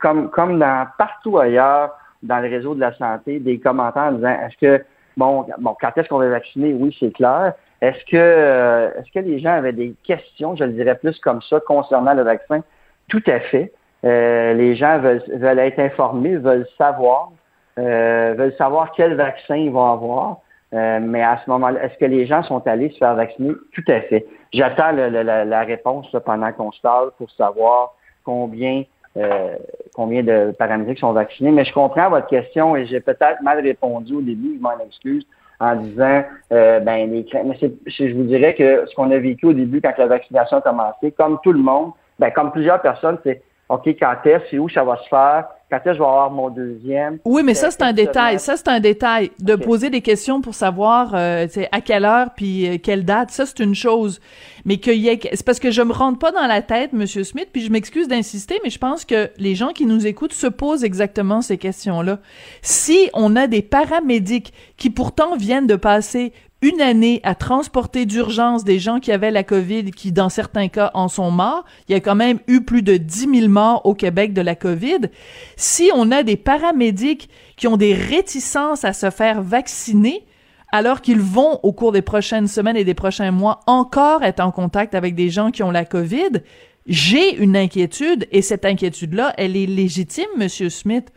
comme, 0.00 0.28
comme 0.30 0.58
dans 0.58 0.86
partout 0.98 1.38
ailleurs 1.38 1.92
dans 2.22 2.40
le 2.40 2.48
réseau 2.48 2.74
de 2.74 2.80
la 2.80 2.92
santé, 2.94 3.38
des 3.38 3.60
commentaires 3.60 4.04
en 4.04 4.12
disant 4.12 4.36
est-ce 4.44 4.56
que 4.56 4.84
bon, 5.18 5.46
bon, 5.58 5.76
quand 5.78 5.90
est-ce 5.96 6.08
qu'on 6.08 6.18
va 6.18 6.28
vacciner? 6.28 6.72
Oui, 6.72 6.96
c'est 6.98 7.12
clair. 7.12 7.52
Est-ce 7.82 8.02
que 8.06 8.16
euh, 8.16 8.90
est-ce 8.98 9.12
que 9.12 9.18
les 9.18 9.38
gens 9.38 9.52
avaient 9.52 9.72
des 9.72 9.94
questions, 10.04 10.56
je 10.56 10.64
le 10.64 10.72
dirais 10.72 10.96
plus 10.96 11.18
comme 11.20 11.42
ça, 11.42 11.60
concernant 11.60 12.14
le 12.14 12.22
vaccin? 12.22 12.62
Tout 13.08 13.22
à 13.26 13.40
fait. 13.40 13.72
les 14.02 14.76
gens 14.76 14.98
veulent, 14.98 15.22
veulent 15.34 15.58
être 15.58 15.78
informés, 15.78 16.36
veulent 16.36 16.66
savoir, 16.78 17.30
veulent 17.76 18.54
savoir 18.56 18.92
quel 18.96 19.14
vaccin 19.14 19.56
ils 19.56 19.70
vont 19.70 19.92
avoir. 19.92 20.38
Euh, 20.74 20.98
mais 21.00 21.22
à 21.22 21.40
ce 21.42 21.50
moment-là, 21.50 21.84
est-ce 21.84 21.96
que 21.98 22.04
les 22.04 22.26
gens 22.26 22.42
sont 22.42 22.66
allés 22.66 22.90
se 22.90 22.98
faire 22.98 23.14
vacciner? 23.14 23.52
Tout 23.72 23.84
à 23.88 24.00
fait. 24.02 24.26
J'attends 24.52 24.92
la, 24.92 25.62
réponse 25.62 26.14
pendant 26.24 26.52
qu'on 26.52 26.72
se 26.72 26.80
parle 26.80 27.10
pour 27.16 27.30
savoir 27.30 27.94
combien 28.24 28.84
euh, 29.16 29.56
combien 29.94 30.22
de 30.22 30.52
paramédics 30.58 30.98
sont 30.98 31.12
vaccinés. 31.12 31.50
Mais 31.50 31.64
je 31.64 31.72
comprends 31.72 32.10
votre 32.10 32.26
question 32.26 32.76
et 32.76 32.86
j'ai 32.86 33.00
peut-être 33.00 33.42
mal 33.42 33.60
répondu 33.60 34.14
au 34.14 34.20
début, 34.20 34.56
je 34.56 34.62
m'en 34.62 34.78
excuse, 34.78 35.26
en 35.60 35.76
disant 35.76 36.22
euh, 36.52 36.80
ben 36.80 37.10
les 37.10 37.26
Mais 37.44 37.58
je 37.86 38.14
vous 38.14 38.24
dirais 38.24 38.54
que 38.54 38.86
ce 38.86 38.94
qu'on 38.94 39.10
a 39.10 39.18
vécu 39.18 39.46
au 39.46 39.52
début 39.52 39.80
quand 39.80 39.96
la 39.98 40.06
vaccination 40.06 40.58
a 40.58 40.60
commencé, 40.60 41.12
comme 41.12 41.38
tout 41.42 41.52
le 41.52 41.60
monde, 41.60 41.92
ben 42.18 42.30
comme 42.30 42.52
plusieurs 42.52 42.80
personnes, 42.80 43.18
c'est 43.24 43.42
OK, 43.68 43.86
quand 43.86 44.14
est-ce, 44.24 44.44
c'est 44.50 44.58
où 44.58 44.68
ça 44.68 44.84
va 44.84 44.96
se 44.96 45.08
faire? 45.08 45.48
Quand 45.70 45.76
est-ce 45.76 45.84
que 45.84 45.92
je 45.92 45.98
vais 45.98 46.04
avoir 46.04 46.30
mon 46.30 46.48
deuxième? 46.48 47.18
Oui, 47.26 47.42
mais 47.42 47.52
ça, 47.52 47.70
c'est 47.70 47.82
un 47.82 47.92
détail. 47.92 48.40
Ça, 48.40 48.56
c'est 48.56 48.68
un 48.68 48.80
détail. 48.80 49.30
De 49.38 49.54
poser 49.54 49.90
des 49.90 50.00
questions 50.00 50.40
pour 50.40 50.54
savoir 50.54 51.14
euh, 51.14 51.46
à 51.72 51.80
quelle 51.82 52.06
heure 52.06 52.30
puis 52.34 52.66
euh, 52.66 52.78
quelle 52.82 53.04
date, 53.04 53.30
ça, 53.30 53.44
c'est 53.44 53.58
une 53.60 53.74
chose. 53.74 54.20
Mais 54.64 54.78
qu'il 54.78 54.98
y 54.98 55.08
ait... 55.08 55.20
C'est 55.34 55.44
parce 55.44 55.58
que 55.58 55.70
je 55.70 55.82
me 55.82 55.92
rentre 55.92 56.18
pas 56.18 56.32
dans 56.32 56.46
la 56.46 56.62
tête, 56.62 56.94
Monsieur 56.94 57.22
Smith, 57.22 57.48
puis 57.52 57.62
je 57.62 57.70
m'excuse 57.70 58.08
d'insister, 58.08 58.58
mais 58.64 58.70
je 58.70 58.78
pense 58.78 59.04
que 59.04 59.30
les 59.36 59.54
gens 59.54 59.68
qui 59.68 59.84
nous 59.84 60.06
écoutent 60.06 60.32
se 60.32 60.46
posent 60.46 60.84
exactement 60.84 61.42
ces 61.42 61.58
questions-là. 61.58 62.18
Si 62.62 63.10
on 63.12 63.36
a 63.36 63.46
des 63.46 63.62
paramédics 63.62 64.54
qui 64.78 64.88
pourtant 64.88 65.36
viennent 65.36 65.66
de 65.66 65.76
passer 65.76 66.32
une 66.60 66.80
année 66.80 67.20
à 67.22 67.34
transporter 67.34 68.04
d'urgence 68.04 68.64
des 68.64 68.78
gens 68.78 68.98
qui 68.98 69.12
avaient 69.12 69.30
la 69.30 69.44
COVID, 69.44 69.92
qui 69.92 70.10
dans 70.10 70.28
certains 70.28 70.68
cas 70.68 70.90
en 70.94 71.08
sont 71.08 71.30
morts. 71.30 71.64
Il 71.88 71.92
y 71.92 71.94
a 71.94 72.00
quand 72.00 72.16
même 72.16 72.40
eu 72.48 72.62
plus 72.62 72.82
de 72.82 72.96
10 72.96 73.40
000 73.40 73.48
morts 73.48 73.86
au 73.86 73.94
Québec 73.94 74.32
de 74.32 74.40
la 74.40 74.56
COVID. 74.56 75.08
Si 75.56 75.90
on 75.94 76.10
a 76.10 76.22
des 76.22 76.36
paramédics 76.36 77.28
qui 77.56 77.68
ont 77.68 77.76
des 77.76 77.94
réticences 77.94 78.84
à 78.84 78.92
se 78.92 79.10
faire 79.10 79.40
vacciner, 79.40 80.24
alors 80.72 81.00
qu'ils 81.00 81.20
vont 81.20 81.60
au 81.62 81.72
cours 81.72 81.92
des 81.92 82.02
prochaines 82.02 82.48
semaines 82.48 82.76
et 82.76 82.84
des 82.84 82.94
prochains 82.94 83.30
mois 83.30 83.60
encore 83.66 84.22
être 84.22 84.40
en 84.40 84.50
contact 84.50 84.94
avec 84.94 85.14
des 85.14 85.30
gens 85.30 85.50
qui 85.50 85.62
ont 85.62 85.70
la 85.70 85.84
COVID, 85.84 86.42
j'ai 86.86 87.36
une 87.36 87.56
inquiétude 87.56 88.26
et 88.32 88.42
cette 88.42 88.64
inquiétude-là, 88.64 89.34
elle 89.36 89.56
est 89.56 89.66
légitime, 89.66 90.26
Monsieur 90.36 90.70
Smith. 90.70 91.12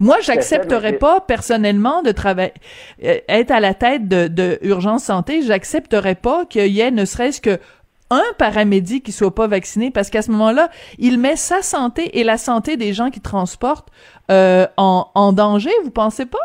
Moi, 0.00 0.16
j'accepterais 0.20 0.94
pas 0.94 1.20
personnellement 1.20 2.02
de 2.02 2.12
travailler, 2.12 2.52
euh, 3.04 3.18
être 3.28 3.50
à 3.50 3.60
la 3.60 3.74
tête 3.74 4.08
de, 4.08 4.28
de 4.28 4.58
Urgence 4.62 5.04
Santé. 5.04 5.42
J'accepterais 5.42 6.14
pas 6.14 6.44
qu'il 6.46 6.68
y 6.68 6.80
ait 6.80 6.90
ne 6.90 7.04
serait-ce 7.04 7.40
que 7.40 7.58
un 8.10 8.22
paramédic 8.38 9.04
qui 9.04 9.12
soit 9.12 9.34
pas 9.34 9.46
vacciné 9.46 9.90
parce 9.90 10.10
qu'à 10.10 10.22
ce 10.22 10.30
moment-là, 10.30 10.68
il 10.98 11.18
met 11.18 11.36
sa 11.36 11.62
santé 11.62 12.18
et 12.18 12.24
la 12.24 12.36
santé 12.36 12.76
des 12.76 12.92
gens 12.92 13.10
qui 13.10 13.20
transportent 13.20 13.88
euh, 14.30 14.66
en, 14.76 15.06
en 15.14 15.32
danger. 15.32 15.70
Vous 15.84 15.90
pensez 15.90 16.26
pas? 16.26 16.38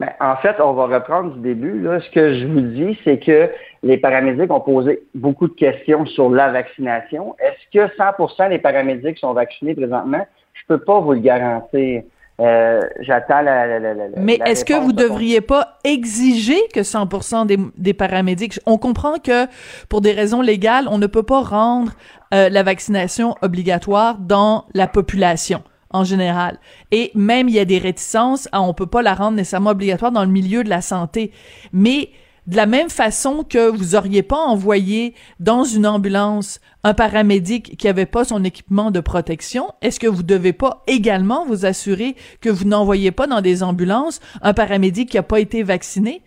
Ben, 0.00 0.10
en 0.20 0.36
fait, 0.36 0.60
on 0.60 0.74
va 0.74 0.86
reprendre 0.86 1.34
du 1.34 1.40
début. 1.40 1.80
Là. 1.80 2.00
Ce 2.00 2.10
que 2.10 2.38
je 2.38 2.46
vous 2.46 2.60
dis, 2.60 2.96
c'est 3.04 3.18
que 3.18 3.50
les 3.82 3.98
paramédics 3.98 4.50
ont 4.50 4.60
posé 4.60 5.02
beaucoup 5.14 5.48
de 5.48 5.54
questions 5.54 6.06
sur 6.06 6.30
la 6.30 6.52
vaccination. 6.52 7.34
Est-ce 7.40 7.88
que 7.88 7.96
100% 7.96 8.50
des 8.50 8.58
paramédics 8.58 9.18
sont 9.18 9.32
vaccinés 9.32 9.74
présentement? 9.74 10.24
Je 10.68 10.74
peux 10.74 10.84
pas 10.84 11.00
vous 11.00 11.12
le 11.12 11.20
garantir. 11.20 12.02
Euh, 12.40 12.80
j'attends 13.00 13.42
la, 13.42 13.66
la, 13.66 13.94
la, 13.94 14.04
Mais 14.16 14.38
est-ce 14.46 14.64
que 14.64 14.74
vous 14.74 14.92
devriez 14.92 15.40
pas 15.40 15.78
exiger 15.82 16.58
que 16.72 16.80
100% 16.80 17.46
des, 17.46 17.58
des, 17.76 17.94
paramédics 17.94 18.60
On 18.64 18.78
comprend 18.78 19.14
que 19.18 19.46
pour 19.88 20.00
des 20.00 20.12
raisons 20.12 20.40
légales, 20.40 20.86
on 20.88 20.98
ne 20.98 21.08
peut 21.08 21.24
pas 21.24 21.42
rendre 21.42 21.92
euh, 22.32 22.48
la 22.48 22.62
vaccination 22.62 23.34
obligatoire 23.42 24.18
dans 24.18 24.66
la 24.72 24.86
population 24.86 25.64
en 25.90 26.04
général. 26.04 26.58
Et 26.92 27.10
même 27.14 27.48
il 27.48 27.56
y 27.56 27.58
a 27.58 27.64
des 27.64 27.78
réticences, 27.78 28.48
on 28.52 28.74
peut 28.74 28.86
pas 28.86 29.02
la 29.02 29.14
rendre 29.14 29.36
nécessairement 29.36 29.70
obligatoire 29.70 30.12
dans 30.12 30.24
le 30.24 30.30
milieu 30.30 30.62
de 30.62 30.68
la 30.68 30.80
santé. 30.80 31.32
Mais 31.72 32.10
de 32.48 32.56
la 32.56 32.64
même 32.64 32.88
façon 32.88 33.44
que 33.44 33.68
vous 33.68 33.94
auriez 33.94 34.22
pas 34.22 34.38
envoyé 34.38 35.14
dans 35.38 35.64
une 35.64 35.86
ambulance 35.86 36.60
un 36.82 36.94
paramédic 36.94 37.76
qui 37.76 37.88
avait 37.88 38.06
pas 38.06 38.24
son 38.24 38.42
équipement 38.42 38.90
de 38.90 39.00
protection, 39.00 39.68
est-ce 39.82 40.00
que 40.00 40.06
vous 40.06 40.22
devez 40.22 40.54
pas 40.54 40.82
également 40.86 41.44
vous 41.44 41.66
assurer 41.66 42.16
que 42.40 42.48
vous 42.48 42.64
n'envoyez 42.64 43.12
pas 43.12 43.26
dans 43.26 43.42
des 43.42 43.62
ambulances 43.62 44.20
un 44.40 44.54
paramédic 44.54 45.10
qui 45.10 45.18
a 45.18 45.22
pas 45.22 45.40
été 45.40 45.62
vacciné? 45.62 46.22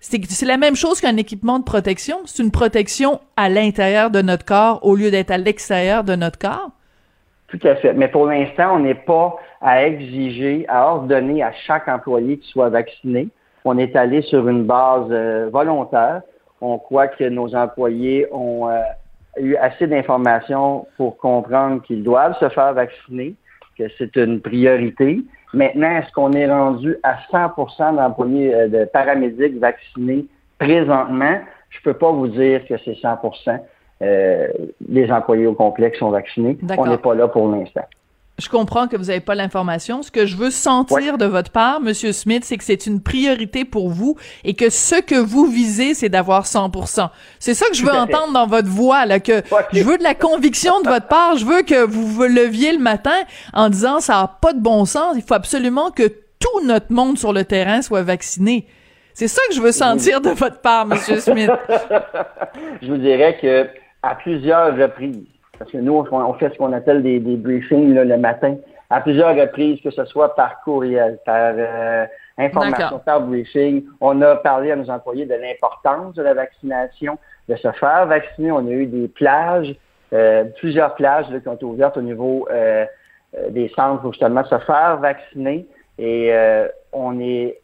C'est 0.00 0.46
la 0.46 0.56
même 0.56 0.76
chose 0.76 0.98
qu'un 1.00 1.16
équipement 1.18 1.58
de 1.58 1.64
protection. 1.64 2.20
C'est 2.24 2.42
une 2.42 2.50
protection 2.50 3.20
à 3.36 3.50
l'intérieur 3.50 4.10
de 4.10 4.22
notre 4.22 4.46
corps 4.46 4.80
au 4.82 4.94
lieu 4.94 5.10
d'être 5.10 5.30
à 5.30 5.36
l'extérieur 5.36 6.04
de 6.04 6.16
notre 6.16 6.38
corps. 6.38 6.70
Tout 7.48 7.60
à 7.64 7.76
fait. 7.76 7.92
Mais 7.92 8.08
pour 8.08 8.26
l'instant, 8.26 8.76
on 8.76 8.80
n'est 8.80 8.94
pas 8.94 9.36
à 9.60 9.84
exiger, 9.84 10.64
à 10.68 10.90
ordonner 10.90 11.42
à 11.42 11.52
chaque 11.66 11.86
employé 11.86 12.38
qu'il 12.38 12.50
soit 12.50 12.70
vacciné 12.70 13.28
on 13.66 13.78
est 13.78 13.96
allé 13.96 14.22
sur 14.22 14.48
une 14.48 14.64
base 14.64 15.08
euh, 15.10 15.50
volontaire. 15.52 16.22
On 16.60 16.78
croit 16.78 17.08
que 17.08 17.24
nos 17.24 17.54
employés 17.54 18.26
ont 18.32 18.68
euh, 18.68 18.80
eu 19.38 19.56
assez 19.56 19.88
d'informations 19.88 20.86
pour 20.96 21.18
comprendre 21.18 21.82
qu'ils 21.82 22.04
doivent 22.04 22.38
se 22.38 22.48
faire 22.48 22.72
vacciner, 22.74 23.34
que 23.76 23.84
c'est 23.98 24.14
une 24.14 24.40
priorité. 24.40 25.20
Maintenant, 25.52 25.90
est-ce 25.90 26.12
qu'on 26.12 26.32
est 26.32 26.48
rendu 26.48 26.96
à 27.02 27.16
100% 27.32 27.96
d'employés 27.96 28.54
euh, 28.54 28.68
de 28.68 28.84
paramédics 28.84 29.58
vaccinés 29.58 30.26
présentement? 30.60 31.40
Je 31.70 31.78
ne 31.78 31.92
peux 31.92 31.98
pas 31.98 32.12
vous 32.12 32.28
dire 32.28 32.64
que 32.66 32.74
c'est 32.84 32.96
100% 32.96 33.58
des 34.80 35.10
employés 35.10 35.46
au 35.46 35.54
complexe 35.54 35.98
sont 35.98 36.10
vaccinés. 36.10 36.58
On 36.76 36.86
n'est 36.86 36.98
pas 36.98 37.14
là 37.14 37.28
pour 37.28 37.48
l'instant 37.50 37.86
je 38.38 38.48
comprends 38.50 38.86
que 38.86 38.96
vous 38.96 39.04
n'avez 39.04 39.20
pas 39.20 39.34
l'information. 39.34 40.02
Ce 40.02 40.10
que 40.10 40.26
je 40.26 40.36
veux 40.36 40.50
sentir 40.50 41.16
de 41.16 41.24
votre 41.24 41.50
part, 41.50 41.80
Monsieur 41.80 42.12
Smith, 42.12 42.44
c'est 42.44 42.58
que 42.58 42.64
c'est 42.64 42.86
une 42.86 43.00
priorité 43.00 43.64
pour 43.64 43.88
vous 43.88 44.16
et 44.44 44.54
que 44.54 44.68
ce 44.68 45.00
que 45.00 45.14
vous 45.14 45.46
visez, 45.46 45.94
c'est 45.94 46.10
d'avoir 46.10 46.44
100%. 46.44 47.08
C'est 47.38 47.54
ça 47.54 47.66
que 47.68 47.74
je 47.74 47.84
veux 47.84 47.92
entendre 47.92 48.32
dans 48.34 48.46
votre 48.46 48.68
voix, 48.68 49.06
là, 49.06 49.20
que 49.20 49.42
je 49.72 49.82
veux 49.82 49.96
de 49.96 50.02
la 50.02 50.14
conviction 50.14 50.82
de 50.82 50.88
votre 50.88 51.08
part. 51.08 51.38
Je 51.38 51.46
veux 51.46 51.62
que 51.62 51.86
vous 51.86 52.06
vous 52.06 52.24
leviez 52.24 52.72
le 52.72 52.78
matin 52.78 53.16
en 53.54 53.70
disant 53.70 54.00
ça 54.00 54.14
n'a 54.14 54.28
pas 54.28 54.52
de 54.52 54.60
bon 54.60 54.84
sens. 54.84 55.14
Il 55.16 55.22
faut 55.22 55.34
absolument 55.34 55.90
que 55.90 56.06
tout 56.38 56.64
notre 56.64 56.92
monde 56.92 57.16
sur 57.16 57.32
le 57.32 57.44
terrain 57.44 57.80
soit 57.80 58.02
vacciné. 58.02 58.66
C'est 59.14 59.28
ça 59.28 59.40
que 59.48 59.54
je 59.54 59.62
veux 59.62 59.72
sentir 59.72 60.20
de 60.20 60.28
votre 60.28 60.60
part, 60.60 60.84
Monsieur 60.84 61.20
Smith. 61.20 61.50
je 62.82 62.86
vous 62.86 62.98
dirais 62.98 63.38
que 63.40 63.66
à 64.02 64.14
plusieurs 64.14 64.76
reprises, 64.76 65.24
parce 65.58 65.70
que 65.70 65.78
nous, 65.78 66.04
on, 66.10 66.34
fait 66.34 66.50
ce 66.50 66.58
qu'on 66.58 66.72
appelle 66.72 67.02
des, 67.02 67.18
briefings 67.18 67.94
le 67.94 68.16
matin, 68.16 68.56
à 68.90 69.00
plusieurs 69.00 69.34
reprises, 69.34 69.80
que 69.82 69.90
ce 69.90 70.04
soit 70.04 70.34
par 70.34 70.60
courriel, 70.62 71.18
par 71.24 71.54
euh, 71.56 72.06
information, 72.38 73.00
par 73.04 73.22
briefing. 73.22 73.84
On 74.00 74.20
a 74.22 74.36
parlé 74.36 74.70
à 74.70 74.76
nos 74.76 74.88
employés 74.90 75.26
de 75.26 75.34
l'importance 75.34 76.14
de 76.14 76.22
la 76.22 76.34
vaccination, 76.34 77.18
de 77.48 77.56
se 77.56 77.70
faire 77.72 78.06
vacciner. 78.06 78.52
On 78.52 78.66
a 78.66 78.70
eu 78.70 78.86
des 78.86 79.08
plages 79.08 79.74
plusieurs 80.58 80.94
plages 80.94 81.26
qui 81.26 81.48
ont 81.48 81.54
été 81.54 81.64
ouvertes 81.64 81.96
au 81.96 82.02
niveau 82.02 82.48
des 83.50 83.68
centres 83.74 84.00
pour 84.02 84.12
justement 84.12 84.44
se 84.44 84.58
faire 84.60 84.98
vacciner. 84.98 85.66
Et 85.98 86.32
on 86.92 87.18
est 87.18 87.60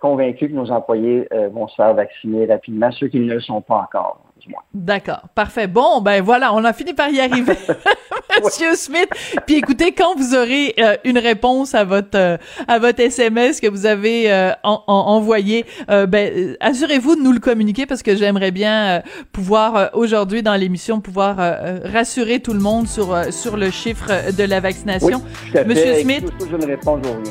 convaincu 0.00 0.48
que 0.48 0.54
nos 0.54 0.70
employés 0.70 1.28
vont 1.52 1.68
se 1.68 1.74
faire 1.76 1.94
vacciner 1.94 2.46
rapidement, 2.46 2.90
ceux 2.92 3.08
qui 3.08 3.20
ne 3.20 3.34
le 3.34 3.40
sont 3.40 3.60
pas 3.60 3.76
encore. 3.76 4.31
D'accord, 4.74 5.28
parfait. 5.34 5.66
Bon, 5.66 6.00
ben 6.00 6.22
voilà, 6.22 6.54
on 6.54 6.64
a 6.64 6.72
fini 6.72 6.94
par 6.94 7.08
y 7.10 7.20
arriver, 7.20 7.54
Monsieur 8.44 8.74
Smith. 8.74 9.08
Puis 9.46 9.56
écoutez, 9.56 9.92
quand 9.92 10.16
vous 10.16 10.34
aurez 10.34 10.74
euh, 10.78 10.96
une 11.04 11.18
réponse 11.18 11.74
à 11.74 11.84
votre 11.84 12.16
euh, 12.16 12.36
à 12.66 12.78
votre 12.78 13.00
SMS 13.00 13.60
que 13.60 13.66
vous 13.66 13.86
avez 13.86 14.32
euh, 14.32 14.52
envoyé, 14.62 15.66
ben 15.88 16.56
assurez-vous 16.60 17.16
de 17.16 17.22
nous 17.22 17.32
le 17.32 17.40
communiquer 17.40 17.86
parce 17.86 18.02
que 18.02 18.16
j'aimerais 18.16 18.50
bien 18.50 19.02
pouvoir 19.32 19.90
aujourd'hui 19.94 20.42
dans 20.42 20.54
l'émission 20.54 21.00
pouvoir 21.00 21.36
rassurer 21.84 22.40
tout 22.40 22.52
le 22.52 22.60
monde 22.60 22.88
sur 22.88 23.32
sur 23.32 23.56
le 23.56 23.70
chiffre 23.70 24.32
de 24.32 24.44
la 24.44 24.60
vaccination. 24.60 25.22
Monsieur 25.66 25.96
Smith, 25.96 26.24
je 26.50 26.56
ne 26.56 26.66
réponds 26.66 27.00
rien. 27.02 27.22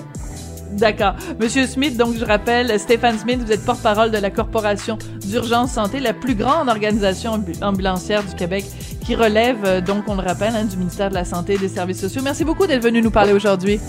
D'accord. 0.72 1.16
Monsieur 1.40 1.68
Smith, 1.68 1.98
donc 1.98 2.16
je 2.18 2.26
rappelle, 2.26 2.80
Stéphane 2.80 3.18
Smith, 3.18 3.40
vous 3.46 3.52
êtes 3.52 3.66
porte-parole 3.66 4.12
de 4.12 4.18
la 4.18 4.30
Corporation 4.30 4.98
d'urgence 5.26 5.72
santé, 5.72 6.00
la 6.00 6.14
plus 6.14 6.36
grande 6.36 6.70
organisation 6.70 7.44
ambulancière 7.62 8.24
du 8.24 8.36
Québec 8.36 8.66
qui 9.04 9.16
relève, 9.16 9.58
euh, 9.66 9.82
donc 9.82 10.04
on 10.08 10.16
le 10.16 10.22
rappelle, 10.22 10.56
hein, 10.56 10.66
du 10.66 10.78
ministère 10.78 11.10
de 11.10 11.16
la 11.16 11.26
Santé 11.26 11.54
et 11.54 11.58
des 11.58 11.68
Services 11.68 12.00
sociaux. 12.00 12.22
Merci 12.24 12.46
beaucoup 12.46 12.68
d'être 12.68 12.84
venu 12.84 13.02
nous 13.02 13.12
parler 13.12 13.34
aujourd'hui. 13.34 13.80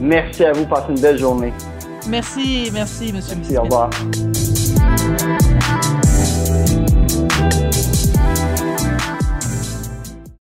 Merci 0.00 0.44
à 0.44 0.52
vous. 0.52 0.66
Passez 0.66 0.90
une 0.90 1.00
belle 1.00 1.18
journée. 1.18 1.52
Merci, 2.08 2.70
merci, 2.72 3.12
Monsieur 3.12 3.36
merci, 3.36 3.58
Au 3.58 3.62
revoir. 3.62 3.90